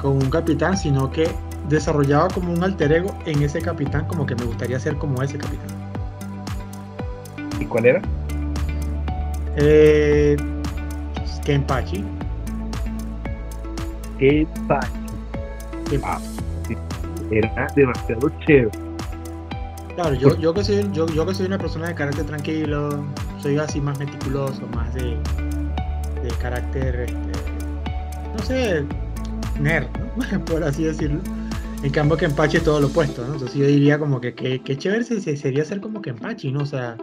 [0.00, 1.28] con un capitán, sino que
[1.68, 5.38] desarrollaba como un alter ego en ese capitán, como que me gustaría ser como ese
[5.38, 5.68] capitán.
[7.60, 8.02] ¿Y cuál era?
[9.56, 10.36] Eh,
[11.44, 12.04] Kenpachi
[14.18, 14.46] qué
[16.04, 16.20] ah,
[17.30, 18.70] era demasiado chévere.
[19.94, 23.04] Claro, yo, yo, que soy, yo, yo que soy una persona de carácter tranquilo,
[23.38, 25.16] soy así más meticuloso, más de,
[26.22, 27.16] de carácter, este,
[28.36, 28.84] no sé,
[29.60, 29.88] nerd,
[30.46, 31.20] por así decirlo.
[31.82, 33.34] En cambio que Empache es todo lo opuesto, ¿no?
[33.34, 36.60] Entonces yo diría como que qué chévere sería ser como que Empache, ¿no?
[36.60, 36.96] O sea,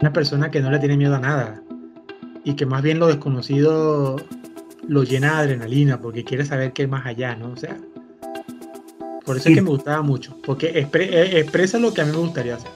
[0.00, 1.62] una persona que no le tiene miedo a nada
[2.44, 4.16] y que más bien lo desconocido
[4.86, 7.52] lo llena de adrenalina porque quiere saber qué es más allá, ¿no?
[7.52, 7.76] O sea,
[9.24, 12.18] por eso es que me gustaba mucho, porque eh, expresa lo que a mí me
[12.18, 12.70] gustaría hacer.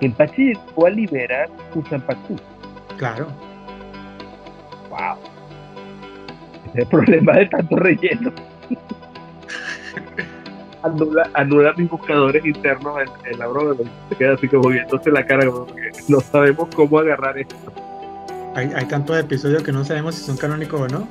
[0.00, 2.36] El Pachi fue a liberar su Zampacú.
[2.96, 3.28] Claro.
[4.88, 5.18] Wow.
[6.66, 8.32] Ese es el problema de tanto relleno.
[10.82, 13.74] anula, anula mis buscadores internos en, la broma.
[14.10, 17.56] Se queda así como viéndose la cara, porque no sabemos cómo agarrar esto
[18.54, 21.08] hay, tantos episodios que no sabemos si son canónicos o no,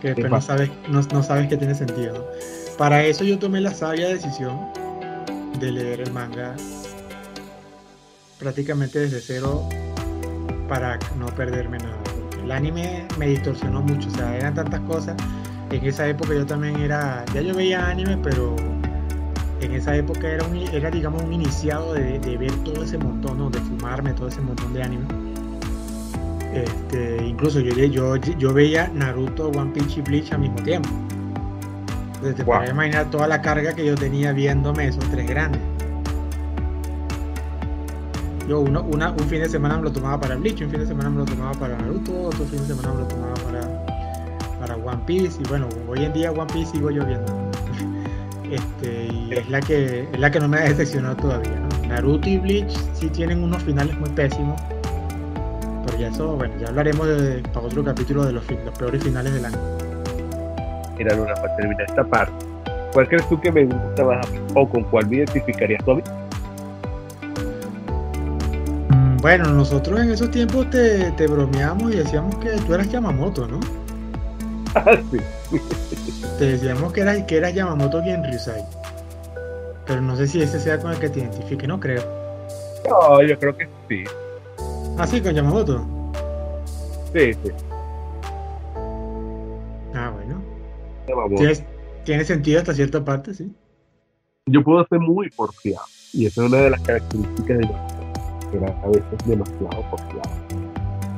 [0.00, 2.28] que después no sabes, no, sabes que tiene sentido.
[2.76, 4.58] Para eso yo tomé la sabia decisión
[5.60, 6.54] de leer el manga
[8.38, 9.66] prácticamente desde cero
[10.68, 11.96] para no perderme nada.
[12.42, 15.16] El anime me distorsionó mucho, o sea, eran tantas cosas.
[15.76, 18.56] En esa época yo también era, ya yo veía anime, pero
[19.60, 23.58] en esa época era, un, era digamos, un iniciado de, ver todo ese montón, de
[23.58, 25.04] fumarme todo ese montón de anime.
[26.54, 30.88] Este, incluso yo, yo, yo veía Naruto, One Piece y Bleach al mismo tiempo.
[32.06, 35.60] Entonces te puedes imaginar toda la carga que yo tenía viéndome esos tres grandes.
[38.48, 40.86] Yo uno, una, un fin de semana me lo tomaba para Bleach, un fin de
[40.86, 43.95] semana me lo tomaba para Naruto, otro fin de semana me lo tomaba para
[44.86, 45.40] One Piece.
[45.42, 47.32] Y bueno, hoy en día One Piece sigo yo viendo.
[48.48, 51.60] Este, y es la que es la que no me ha decepcionado todavía.
[51.88, 54.62] Naruto y Bleach sí tienen unos finales muy pésimos
[55.86, 59.32] pero ya eso, bueno, ya hablaremos de, para otro capítulo de los, los peores finales
[59.32, 59.58] del año.
[60.98, 62.44] Mira, Luna, para terminar esta parte,
[62.92, 64.26] ¿cuál crees tú que me gusta más?
[64.54, 66.02] ¿O con cuál me identificarías tú a mí?
[68.88, 73.46] Mm, bueno, nosotros en esos tiempos te, te bromeamos y decíamos que tú eras Yamamoto,
[73.46, 73.60] ¿no?
[75.10, 75.18] Sí.
[76.38, 78.64] Te decíamos que eras, que eras Yamamoto y Ryusai.
[79.86, 82.02] Pero no sé si ese sea con el que te identifique, no creo.
[82.88, 84.04] No, yo creo que sí.
[84.98, 85.84] Ah, sí, con Yamamoto.
[87.12, 87.50] Sí, sí.
[89.94, 90.42] Ah, bueno.
[91.08, 91.42] Yamamoto.
[92.04, 93.52] Tiene sentido hasta cierta parte, sí.
[94.46, 95.84] Yo puedo ser muy porfiado.
[96.12, 97.68] Y esa es una de las características de
[98.50, 100.30] que era a veces demasiado porfiado.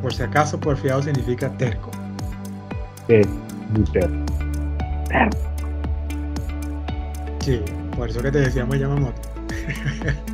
[0.01, 1.91] Por si acaso, porfiado significa terco.
[3.09, 3.27] Es
[3.71, 3.85] muy.
[7.41, 7.61] Sí,
[7.97, 9.21] por eso que te decíamos Yamamoto.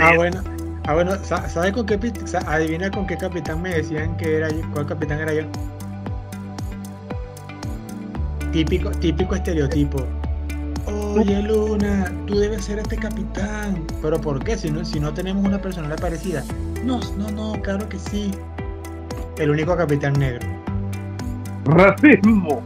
[0.00, 0.42] Ah, bueno.
[0.88, 2.00] Ah, bueno, sa- ¿sabes con qué
[2.46, 4.60] adivina con qué capitán me decían que era yo?
[4.72, 5.42] ¿Cuál capitán era yo?
[8.50, 10.04] Típico, típico estereotipo.
[10.86, 13.84] Oye, Luna, tú debes ser este capitán.
[14.02, 14.56] ¿Pero por qué?
[14.58, 16.42] Si no, si no tenemos una personalidad parecida.
[16.84, 18.32] No, no, no, claro que sí.
[19.38, 20.44] El único capitán negro.
[21.68, 22.62] Racismo.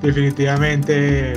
[0.00, 1.34] Definitivamente.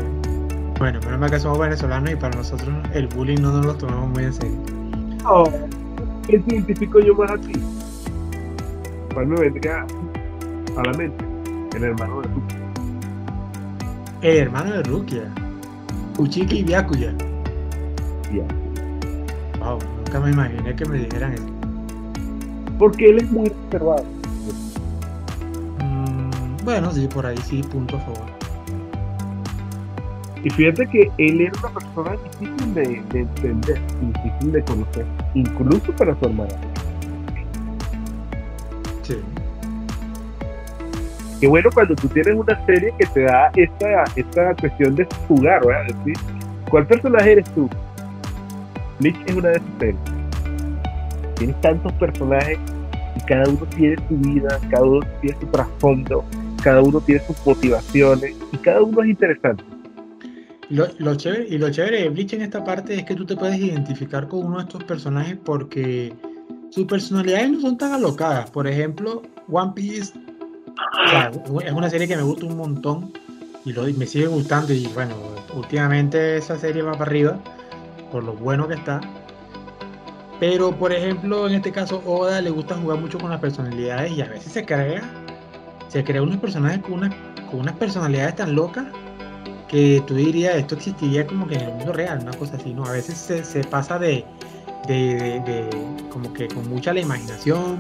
[0.80, 4.10] Bueno, menos mal que somos venezolanos y para nosotros el bullying no nos lo tomamos
[4.10, 4.58] muy en serio.
[5.26, 5.50] Oh,
[6.28, 7.54] ¿Qué identifico yo más a ti?
[9.14, 9.86] ¿Cuál me vendría
[10.78, 11.24] a la mente?
[11.76, 12.42] El hermano de tu
[14.22, 15.24] El hermano de Rukia.
[16.18, 17.14] Uchiki Byakuya.
[18.30, 18.46] tía.
[19.60, 21.46] Wow, nunca me imaginé que me dijeran eso.
[22.78, 24.06] Porque él es muy reservado.
[26.66, 28.26] Bueno, sí, por ahí sí, punto a favor.
[30.44, 35.06] Y fíjate que él era una persona difícil de, de entender, difícil de conocer,
[35.36, 36.54] incluso para su hermana.
[39.04, 39.18] Sí.
[41.40, 45.64] Qué bueno cuando tú tienes una serie que te da esta, esta cuestión de jugar,
[45.64, 45.96] ¿verdad?
[45.96, 46.18] Decir,
[46.72, 47.70] ¿cuál personaje eres tú?
[49.00, 50.00] Bleach es una de esas series.
[51.36, 52.58] Tienes tantos personajes
[53.16, 56.26] y cada uno tiene su vida, cada uno tiene su trasfondo,
[56.66, 59.64] cada uno tiene sus motivaciones y cada uno es interesante.
[60.70, 63.60] Lo, chévere, y lo chévere de Bleach en esta parte es que tú te puedes
[63.60, 66.12] identificar con uno de estos personajes porque
[66.72, 68.50] sus personalidades no son tan alocadas.
[68.50, 70.14] Por ejemplo, One Piece
[71.64, 73.14] es una serie que me gusta un montón
[73.64, 74.74] y y me sigue gustando.
[74.74, 75.14] Y bueno,
[75.54, 77.40] últimamente esa serie va para arriba
[78.12, 79.02] por lo bueno que está.
[80.40, 84.22] Pero por ejemplo, en este caso, Oda le gusta jugar mucho con las personalidades y
[84.24, 85.04] a veces se crea,
[85.96, 87.16] se crea unos personajes con unas,
[87.50, 88.84] con unas personalidades tan locas
[89.70, 92.84] que tú dirías esto existiría como que en el mundo real, una cosa así, ¿no?
[92.84, 94.26] A veces se, pasa de,
[94.90, 95.70] de, de-
[96.10, 97.78] como que con mucha la imaginación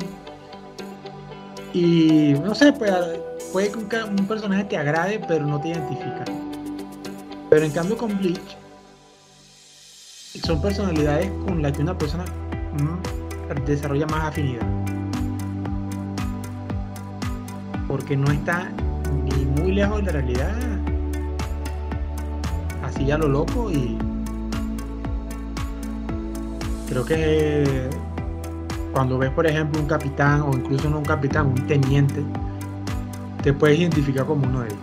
[1.74, 2.89] y no sé, pues,
[3.51, 6.24] puede que un personaje te agrade pero no te identifica.
[7.49, 8.55] Pero en cambio con Bleach
[10.41, 12.24] son personalidades con las que una persona
[12.80, 14.74] mm, desarrolla más afinidad.
[17.88, 18.71] Porque no está
[19.23, 20.55] ni muy lejos de la realidad
[22.83, 23.97] así a lo loco y
[26.88, 27.89] creo que
[28.91, 32.23] cuando ves por ejemplo un capitán o incluso no un capitán, un teniente,
[33.43, 34.79] te puedes identificar como uno de ellos.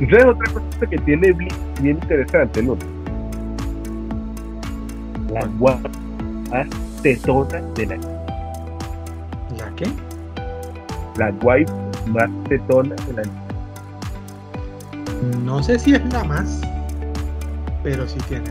[0.00, 2.76] ¿Y sabes otra cosa que tiene bien interesante, no?
[5.32, 5.88] La guapa
[6.50, 6.68] más
[7.02, 7.96] tetona de la
[9.56, 9.86] ¿La qué?
[11.18, 11.72] La wife
[12.06, 13.22] más tetona de la
[15.44, 16.60] No sé si es la más,
[17.82, 18.44] pero sí tiene.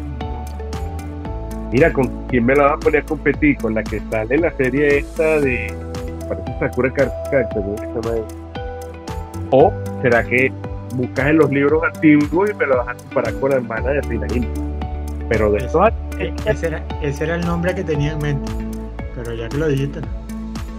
[1.71, 3.57] Mira, ¿con quién me la va a poner a competir?
[3.57, 5.73] Con la que sale en la serie esta de.
[6.27, 8.27] Parece Sakura Card Captor, ¿cómo se llama eso?
[9.51, 10.51] ¿O será que
[10.95, 14.29] buscas en los libros antiguos y me lo vas a comparar con la hermana de
[14.29, 14.47] Gil?
[15.29, 15.89] Pero de esos
[16.19, 18.51] E- Ese era, ese era el nombre que tenía en mente,
[19.15, 20.07] pero ya que lo dijiste, no.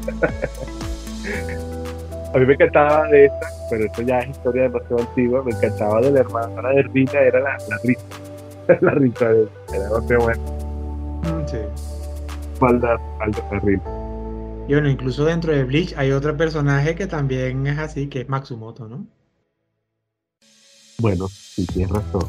[2.36, 5.42] A mí me encantaba de esta, pero esto ya es historia demasiado antigua.
[5.42, 8.04] Me encantaba de la hermana de Rina, era la, la risa.
[8.82, 10.42] la risa de era demasiado buena.
[10.42, 11.56] Mm, sí.
[12.60, 13.82] Falda, falda terrible.
[14.68, 18.28] Y bueno, incluso dentro de Bleach hay otro personaje que también es así, que es
[18.28, 19.06] Matsumoto, ¿no?
[20.98, 22.22] Bueno, sí, tienes razón.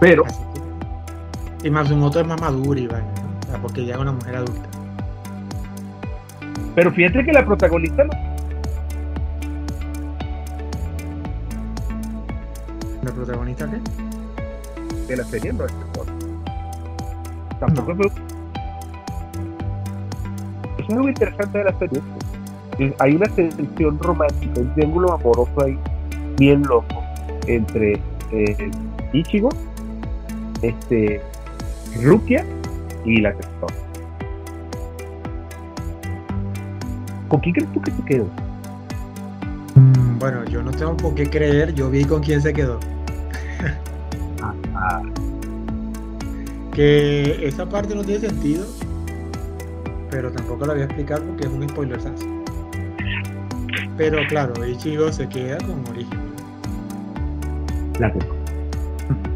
[0.00, 3.38] Pero, que- Y Matsumoto es más maduro y vaina, ¿no?
[3.38, 4.68] O sea, porque ya es una mujer adulta.
[6.74, 8.29] pero fíjate que la protagonista no.
[13.02, 13.80] ¿La protagonista qué?
[15.06, 16.06] de la serie no es mejor.
[17.58, 18.04] Tampoco No.
[18.04, 18.12] es
[20.78, 22.02] Eso es algo interesante de la serie.
[22.98, 25.78] Hay una tensión romántica, un triángulo amoroso ahí,
[26.38, 27.02] bien loco,
[27.46, 28.00] entre
[28.32, 28.70] eh,
[29.12, 29.50] Ichigo,
[30.62, 31.20] este,
[32.02, 32.44] Rukia
[33.04, 33.74] y la Testora.
[37.28, 38.26] ¿Con quién crees tú que se quedó?
[40.30, 42.78] Bueno, yo no tengo por qué creer, yo vi con quién se quedó.
[46.72, 48.64] Que esa parte no tiene sentido,
[50.08, 51.98] pero tampoco la voy a explicar porque es un spoiler
[53.96, 56.20] Pero claro, Ichigo se queda con origen.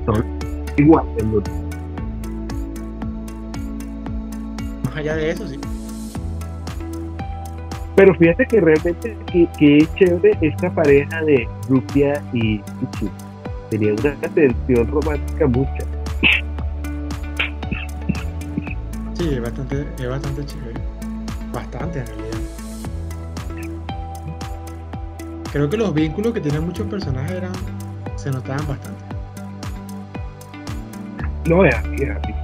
[0.06, 0.24] Son
[0.76, 1.06] igual.
[4.84, 5.58] Más allá de eso, sí.
[7.96, 13.08] Pero fíjate que realmente que, que es chévere esta pareja de Rupia y Ichi.
[13.70, 15.84] Tenía una tensión romántica mucha.
[19.14, 20.80] Sí, es bastante, es bastante chévere.
[21.52, 22.38] Bastante en realidad.
[25.52, 27.52] Creo que los vínculos que tienen muchos personajes eran,
[28.16, 29.04] se notaban bastante.
[31.48, 32.34] No es así, es así.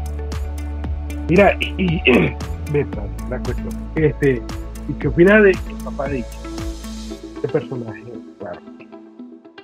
[1.29, 3.69] Mira, y, y pasa la cuestión.
[3.97, 4.43] Este,
[4.89, 6.25] ¿y qué opinas de papá de?
[7.37, 8.05] Este personaje,
[8.39, 8.61] claro.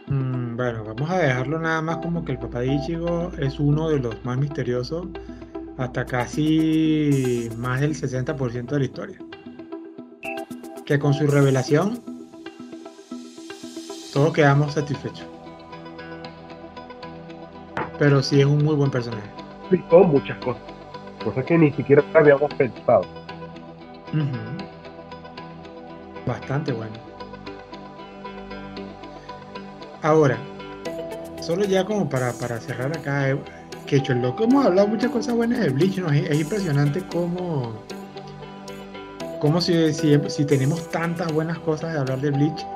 [0.08, 3.88] Mm, bueno, vamos a dejarlo nada más como que el papá de Ichigo es uno
[3.88, 5.08] de los más misteriosos
[5.78, 9.18] hasta casi más del 60% de la historia.
[10.84, 12.00] Que con su revelación
[14.12, 15.26] todos quedamos satisfechos.
[17.98, 19.28] Pero sí es un muy buen personaje.
[19.60, 20.62] Explicó muchas cosas.
[21.24, 23.02] Cosas que ni siquiera habíamos pensado.
[24.12, 24.55] Ujú.
[26.26, 26.94] Bastante bueno.
[30.02, 30.36] Ahora,
[31.40, 33.38] solo ya como para, para cerrar acá, eh,
[33.86, 36.10] que hecho loco hemos hablado muchas cosas buenas de Bleach, ¿no?
[36.10, 37.72] Es, es impresionante cómo,
[39.40, 42.66] cómo si, si, si tenemos tantas buenas cosas de hablar de Bleach,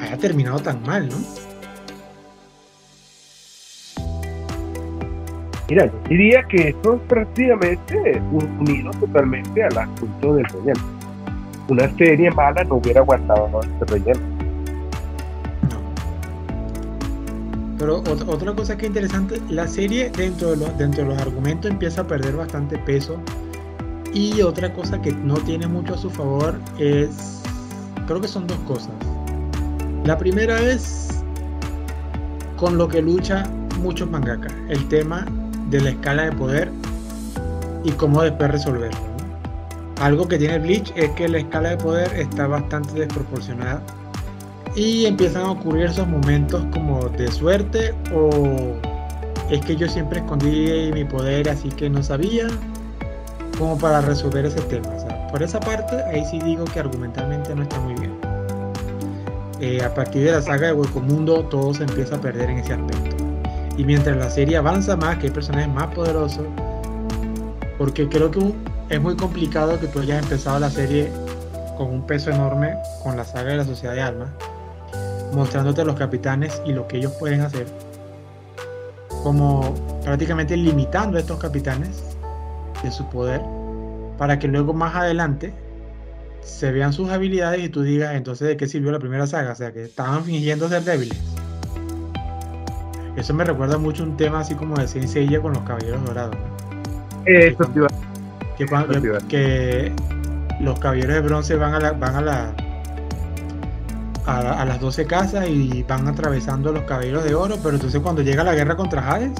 [0.00, 1.16] haya terminado tan mal, ¿no?
[5.70, 10.97] Mira, diría que esto es prácticamente un- unido totalmente al asunto del relleno.
[11.68, 14.20] Una serie mala no hubiera aguantado este relleno.
[15.70, 15.78] No.
[17.78, 21.18] Pero ot- otra cosa que es interesante, la serie dentro de, los, dentro de los
[21.20, 23.20] argumentos empieza a perder bastante peso.
[24.14, 27.42] Y otra cosa que no tiene mucho a su favor es,
[28.06, 28.92] creo que son dos cosas.
[30.04, 31.22] La primera es
[32.56, 33.44] con lo que lucha
[33.82, 35.26] muchos mangaka, el tema
[35.68, 36.72] de la escala de poder
[37.84, 39.07] y cómo después resolverlo.
[40.00, 43.82] Algo que tiene Bleach es que la escala de poder está bastante desproporcionada
[44.76, 48.74] y empiezan a ocurrir esos momentos como de suerte o
[49.50, 52.46] es que yo siempre escondí mi poder así que no sabía
[53.58, 54.88] como para resolver ese tema.
[55.32, 58.12] Por esa parte ahí sí digo que argumentalmente no está muy bien.
[59.60, 62.58] Eh, a partir de la saga de Hueco Mundo todo se empieza a perder en
[62.58, 63.16] ese aspecto.
[63.76, 66.44] Y mientras la serie avanza más, que hay personajes más poderosos,
[67.76, 68.54] porque creo que un-
[68.88, 71.10] es muy complicado que tú hayas empezado la serie
[71.76, 74.30] con un peso enorme con la saga de la Sociedad de Almas,
[75.32, 77.66] mostrándote a los capitanes y lo que ellos pueden hacer,
[79.22, 82.02] como prácticamente limitando a estos capitanes
[82.82, 83.42] de su poder,
[84.16, 85.52] para que luego más adelante
[86.40, 89.54] se vean sus habilidades y tú digas entonces de qué sirvió la primera saga, o
[89.54, 91.18] sea que estaban fingiendo ser débiles.
[93.16, 96.36] Eso me recuerda mucho un tema así como de Seiya con los caballeros dorados.
[97.26, 97.64] Eso
[98.58, 98.88] que, cuando-
[100.60, 102.52] los caballeros de bronce van a la, van a la
[104.26, 108.00] a, la- a las 12 casas y van atravesando los caballeros de oro, pero entonces
[108.02, 109.32] cuando llega la guerra contra Hades,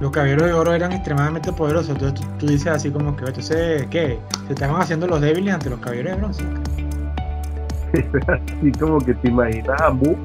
[0.00, 3.86] los caballeros de oro eran extremadamente poderosos, entonces tú, tú dices así como que, entonces,
[3.88, 4.18] ¿qué?
[4.48, 6.44] Se estaban haciendo los débiles ante los caballeros de bronce.
[8.28, 10.16] así como que te imaginas a Mu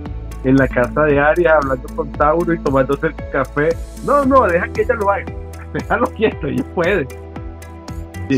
[0.43, 3.69] en la casa de Arias hablando con Tauro y tomándose el café.
[4.03, 5.25] No, no, deja que ella lo haga.
[5.73, 7.07] Déjalo quieto, ella puede.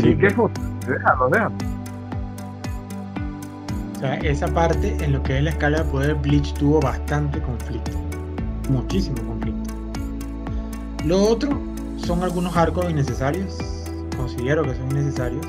[0.00, 0.52] Sí, que pues.
[0.86, 1.54] déjalo, déjalo.
[3.96, 7.40] O sea, esa parte en lo que es la escala de poder, Bleach tuvo bastante
[7.40, 7.92] conflicto.
[8.68, 9.74] Muchísimo conflicto.
[11.04, 11.60] Lo otro
[11.96, 13.56] son algunos arcos innecesarios.
[14.16, 15.46] Considero que son innecesarios.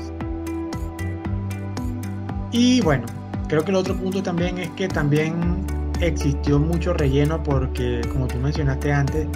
[2.52, 3.06] Y bueno,
[3.48, 5.66] creo que el otro punto también es que también
[6.00, 9.26] existió mucho relleno porque, como tú mencionaste antes,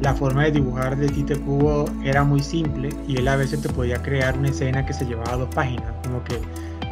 [0.00, 3.68] la forma de dibujar de Tite Kubo era muy simple y él a veces te
[3.68, 6.40] podía crear una escena que se llevaba dos páginas, como que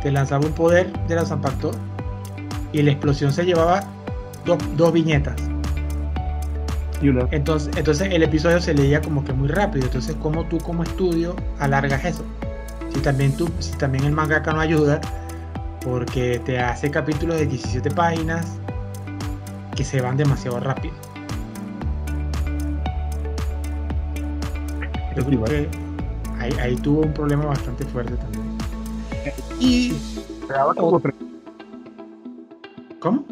[0.03, 1.71] te lanzaba un poder de la Zanpakuto
[2.73, 3.85] y la explosión se llevaba
[4.45, 5.37] dos, dos viñetas.
[7.31, 9.85] Entonces, entonces el episodio se leía como que muy rápido.
[9.85, 12.25] Entonces, ¿cómo tú como estudio alargas eso?
[12.93, 15.01] Si también, tú, si también el mangaka no ayuda,
[15.83, 18.47] porque te hace capítulos de 17 páginas
[19.75, 20.95] que se van demasiado rápido.
[25.25, 25.69] Creo que
[26.39, 28.59] ahí, ahí tuvo un problema bastante fuerte también.
[29.59, 29.93] Y,
[30.47, 31.15] tragaba como tres-
[33.01, 33.25] ¿cómo?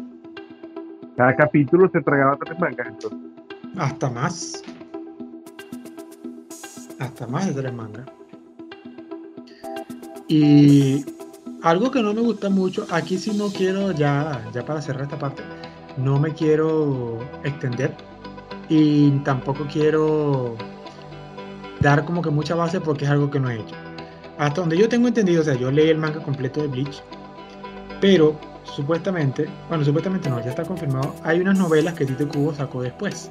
[1.15, 2.87] cada capítulo se tragaba tres mangas.
[2.87, 3.19] Entonces,
[3.77, 4.63] Hasta más.
[6.99, 8.05] Hasta más de tres mangas.
[10.27, 11.05] Y
[11.61, 15.17] algo que no me gusta mucho, aquí sí no quiero, ya, ya para cerrar esta
[15.19, 15.43] parte,
[15.97, 17.95] no me quiero extender,
[18.69, 20.55] y tampoco quiero
[21.85, 23.75] dar como que mucha base porque es algo que no he hecho.
[24.39, 27.03] Hasta donde yo tengo entendido, o sea, yo leí el manga completo de Bleach,
[28.01, 32.81] pero supuestamente, bueno, supuestamente no, ya está confirmado, hay unas novelas que Tite Kubo sacó
[32.81, 33.29] después.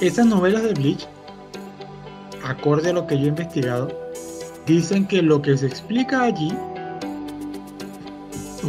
[0.00, 1.06] Esas novelas de Bleach,
[2.42, 3.88] acorde a lo que yo he investigado,
[4.66, 6.52] dicen que lo que se explica allí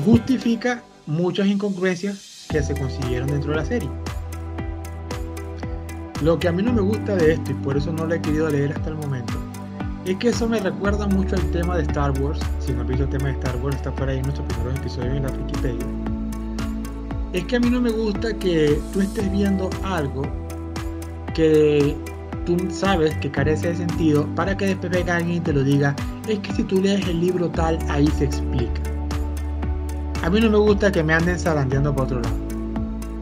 [0.06, 4.01] justifica muchas incongruencias que se consiguieron dentro de la serie.
[6.22, 8.22] Lo que a mí no me gusta de esto, y por eso no lo he
[8.22, 9.34] querido leer hasta el momento,
[10.06, 12.40] es que eso me recuerda mucho al tema de Star Wars.
[12.60, 14.80] Si no has visto el tema de Star Wars, está por ahí en nuestros primeros
[14.80, 15.86] episodios en la Wikipedia.
[17.34, 20.24] Es que a mí no me gusta que tú estés viendo algo
[21.34, 21.96] que
[22.46, 25.96] tú sabes que carece de sentido para que después venga alguien y te lo diga.
[26.28, 28.82] Es que si tú lees el libro tal, ahí se explica.
[30.24, 32.36] A mí no me gusta que me anden zarandeando por otro lado.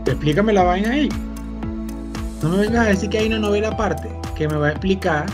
[0.06, 1.10] Explícame la vaina ahí.
[2.42, 5.26] No me vengas a decir que hay una novela aparte que me va a explicar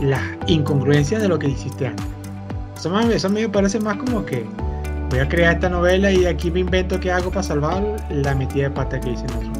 [0.00, 2.06] las incongruencias de lo que hiciste antes.
[2.76, 4.44] Eso, a mí me parece más como que
[5.10, 8.64] voy a crear esta novela y aquí me invento qué hago para salvar la metida
[8.64, 9.50] de pata que hice en otro.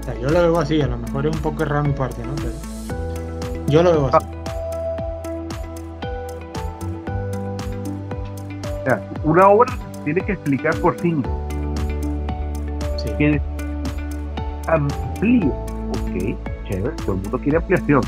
[0.00, 2.22] O sea, yo lo veo así, a lo mejor es un poco errado mi parte,
[2.24, 2.34] ¿no?
[2.36, 2.52] Pero
[3.68, 4.26] yo lo veo así.
[9.24, 9.72] una obra
[10.04, 11.48] tiene que explicar por sí mismo.
[12.96, 13.10] Sí.
[13.18, 13.40] Que
[14.66, 15.52] amplíe,
[16.12, 18.02] ok, chévere, todo el mundo quiere ampliación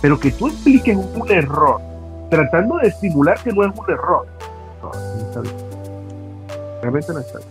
[0.00, 1.80] pero que tú expliques un, error
[2.30, 4.26] tratando de estimular que no es un error.
[4.82, 5.54] No, no está bien.
[6.82, 7.50] Realmente no está bien.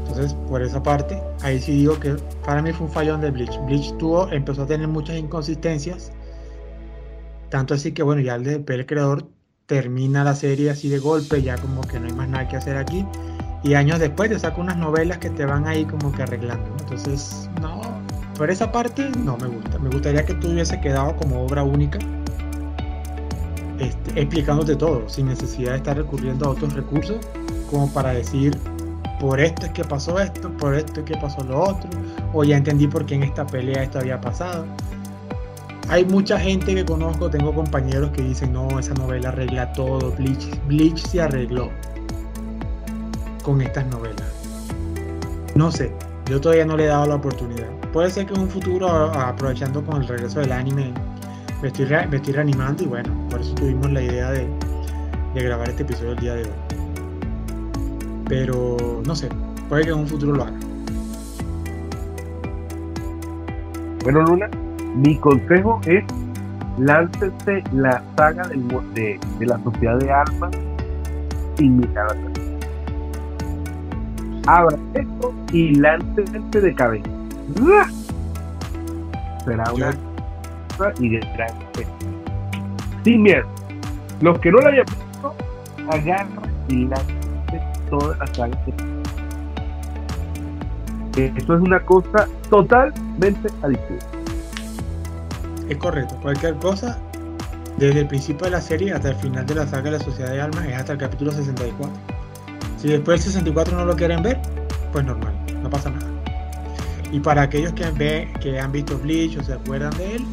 [0.00, 3.56] Entonces, por esa parte, ahí sí digo que para mí fue un fallón de Bleach.
[3.66, 6.10] Bleach tuvo, empezó a tener muchas inconsistencias.
[7.50, 9.26] Tanto así que, bueno, ya el, el creador
[9.66, 12.76] termina la serie así de golpe, ya como que no hay más nada que hacer
[12.76, 13.06] aquí.
[13.62, 16.64] Y años después te saca unas novelas que te van ahí como que arreglando.
[16.80, 17.80] Entonces, no,
[18.36, 19.78] por esa parte no me gusta.
[19.78, 21.98] Me gustaría que tú hubiese quedado como obra única,
[23.80, 27.18] este, explicándote todo, sin necesidad de estar recurriendo a otros recursos,
[27.68, 28.56] como para decir,
[29.18, 31.90] por esto es que pasó esto, por esto es que pasó lo otro,
[32.32, 34.64] o ya entendí por qué en esta pelea esto había pasado.
[35.88, 40.48] Hay mucha gente que conozco, tengo compañeros que dicen, no, esa novela arregla todo, Bleach,
[40.66, 41.70] Bleach se arregló
[43.48, 44.30] con estas novelas.
[45.54, 45.90] No sé,
[46.26, 49.82] yo todavía no le he dado la oportunidad puede ser que en un futuro, aprovechando
[49.82, 50.92] con el regreso del anime,
[51.62, 54.46] me estoy, reanimando y bueno, por eso tuvimos la idea de,
[55.34, 56.50] grabar este episodio el día de hoy.
[58.28, 58.76] Pero
[59.06, 59.28] no sé,
[59.68, 60.58] puede que en un futuro lo haga.
[64.02, 64.50] Bueno, Luna,
[64.96, 66.04] mi consejo es
[66.78, 70.50] láncese la saga de, de la sociedad de almas
[71.56, 72.47] sin mirar atrás.
[74.48, 77.04] Abra esto y láncese de cabeza
[79.44, 79.94] será una
[81.00, 81.20] y de
[83.04, 83.46] sin miedo.
[84.22, 85.34] Los que no lo hayan visto,
[85.90, 86.28] agarren
[86.68, 87.20] y lancen
[87.90, 88.58] todas las sagas.
[91.14, 93.98] Esto es una cosa totalmente adictiva.
[95.68, 96.98] Es correcto, cualquier cosa,
[97.76, 100.30] desde el principio de la serie hasta el final de la saga de la Sociedad
[100.30, 101.90] de Almas, es hasta el capítulo 64.
[102.78, 104.40] Si después del 64 no lo quieren ver,
[104.92, 106.06] pues normal, no pasa nada.
[107.10, 110.24] Y para aquellos que, ve, que han visto Bleach o se acuerdan de él,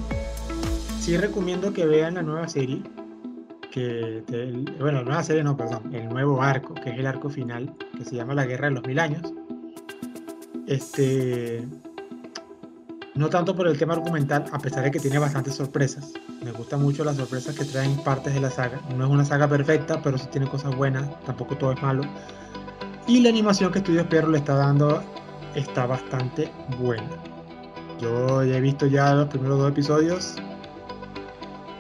[1.00, 2.82] sí recomiendo que vean la nueva serie.
[3.72, 4.24] Que,
[4.80, 8.06] bueno, la nueva serie no, perdón, el nuevo arco, que es el arco final, que
[8.06, 9.34] se llama La Guerra de los Mil Años.
[10.68, 11.66] Este,
[13.16, 16.12] no tanto por el tema argumental, a pesar de que tiene bastantes sorpresas.
[16.44, 18.82] Me gustan mucho las sorpresas que traen partes de la saga.
[18.96, 22.04] No es una saga perfecta, pero sí tiene cosas buenas, tampoco todo es malo.
[23.08, 25.02] Y la animación que Estudios Perro le está dando
[25.56, 27.10] está bastante buena.
[28.02, 30.36] Yo ya he visto ya los primeros dos episodios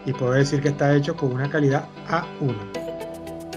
[0.05, 2.55] y puedo decir que está hecho con una calidad A1.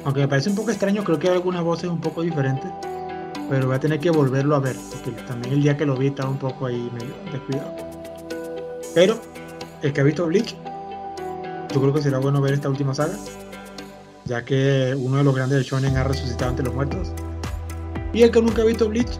[0.04, 2.70] Aunque me parece un poco extraño, creo que hay algunas voces un poco diferentes,
[3.48, 6.08] pero voy a tener que volverlo a ver, porque también el día que lo vi
[6.08, 7.74] estaba un poco ahí medio descuidado.
[8.94, 9.18] Pero
[9.82, 10.54] el que ha visto Bleach,
[11.72, 13.16] yo creo que será bueno ver esta última saga,
[14.24, 17.12] ya que uno de los grandes de Shonen ha resucitado ante los muertos.
[18.12, 19.18] Y el que nunca ha visto Bleach,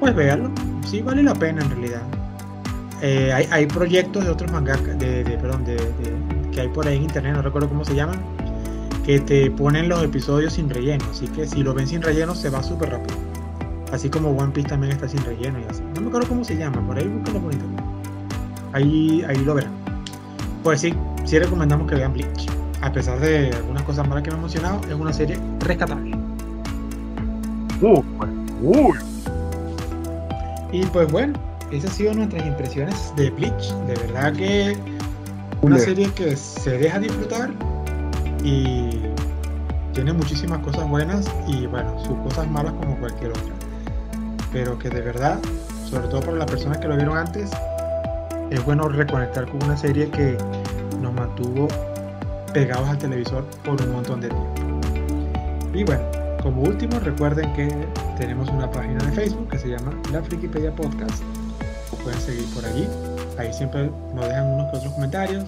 [0.00, 0.50] pues véanlo,
[0.86, 2.02] sí vale la pena en realidad.
[3.00, 5.76] Eh, hay, proyectos de otros mangakas, de, perdón, de,
[6.50, 8.20] que hay por ahí en internet, no recuerdo cómo se llaman,
[9.06, 12.50] que te ponen los episodios sin relleno, así que si lo ven sin relleno se
[12.50, 13.27] va súper rápido.
[13.92, 15.82] Así como One Piece también está sin relleno y así.
[15.94, 17.84] No me acuerdo cómo se llama, por ahí búsquenlo por internet.
[18.72, 19.72] Ahí, ahí lo verán.
[20.62, 22.46] Pues sí, sí recomendamos que vean Bleach.
[22.82, 26.16] A pesar de algunas cosas malas que me he emocionado, es una serie rescatable.
[27.80, 28.02] Uh,
[28.60, 28.98] uy,
[30.72, 31.38] Y pues bueno,
[31.70, 33.72] esas han sido nuestras impresiones de Bleach.
[33.86, 34.76] De verdad que
[35.62, 37.50] una serie que se deja disfrutar
[38.44, 38.90] y
[39.92, 43.57] tiene muchísimas cosas buenas y bueno, sus cosas malas como cualquier otra.
[44.52, 45.38] Pero que de verdad,
[45.88, 47.50] sobre todo para las personas que lo vieron antes,
[48.50, 50.38] es bueno reconectar con una serie que
[51.00, 51.68] nos mantuvo
[52.52, 54.54] pegados al televisor por un montón de tiempo.
[55.74, 56.02] Y bueno,
[56.42, 57.68] como último, recuerden que
[58.16, 61.22] tenemos una página de Facebook que se llama La Frikipedia Podcast.
[62.02, 62.88] Pueden seguir por allí.
[63.38, 65.44] Ahí siempre nos dejan unos otros comentarios.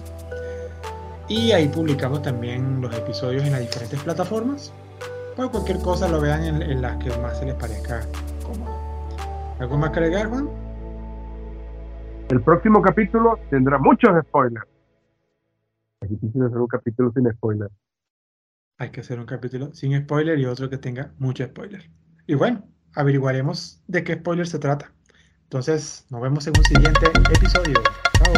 [1.27, 4.71] Y ahí publicamos también los episodios en las diferentes plataformas.
[5.35, 8.05] Para cualquier cosa lo vean en, las que más se les parezca.
[9.61, 10.49] ¿Algo más que agregar, Juan?
[12.29, 14.65] El próximo capítulo tendrá muchos spoilers.
[16.01, 17.71] Es difícil hacer un capítulo sin spoilers.
[18.79, 21.91] Hay que hacer un capítulo sin spoiler y otro que tenga mucho spoiler.
[22.25, 22.63] Y bueno,
[22.95, 24.93] averiguaremos de qué spoiler se trata.
[25.43, 27.75] Entonces, nos vemos en un siguiente episodio.
[28.13, 28.33] Chao.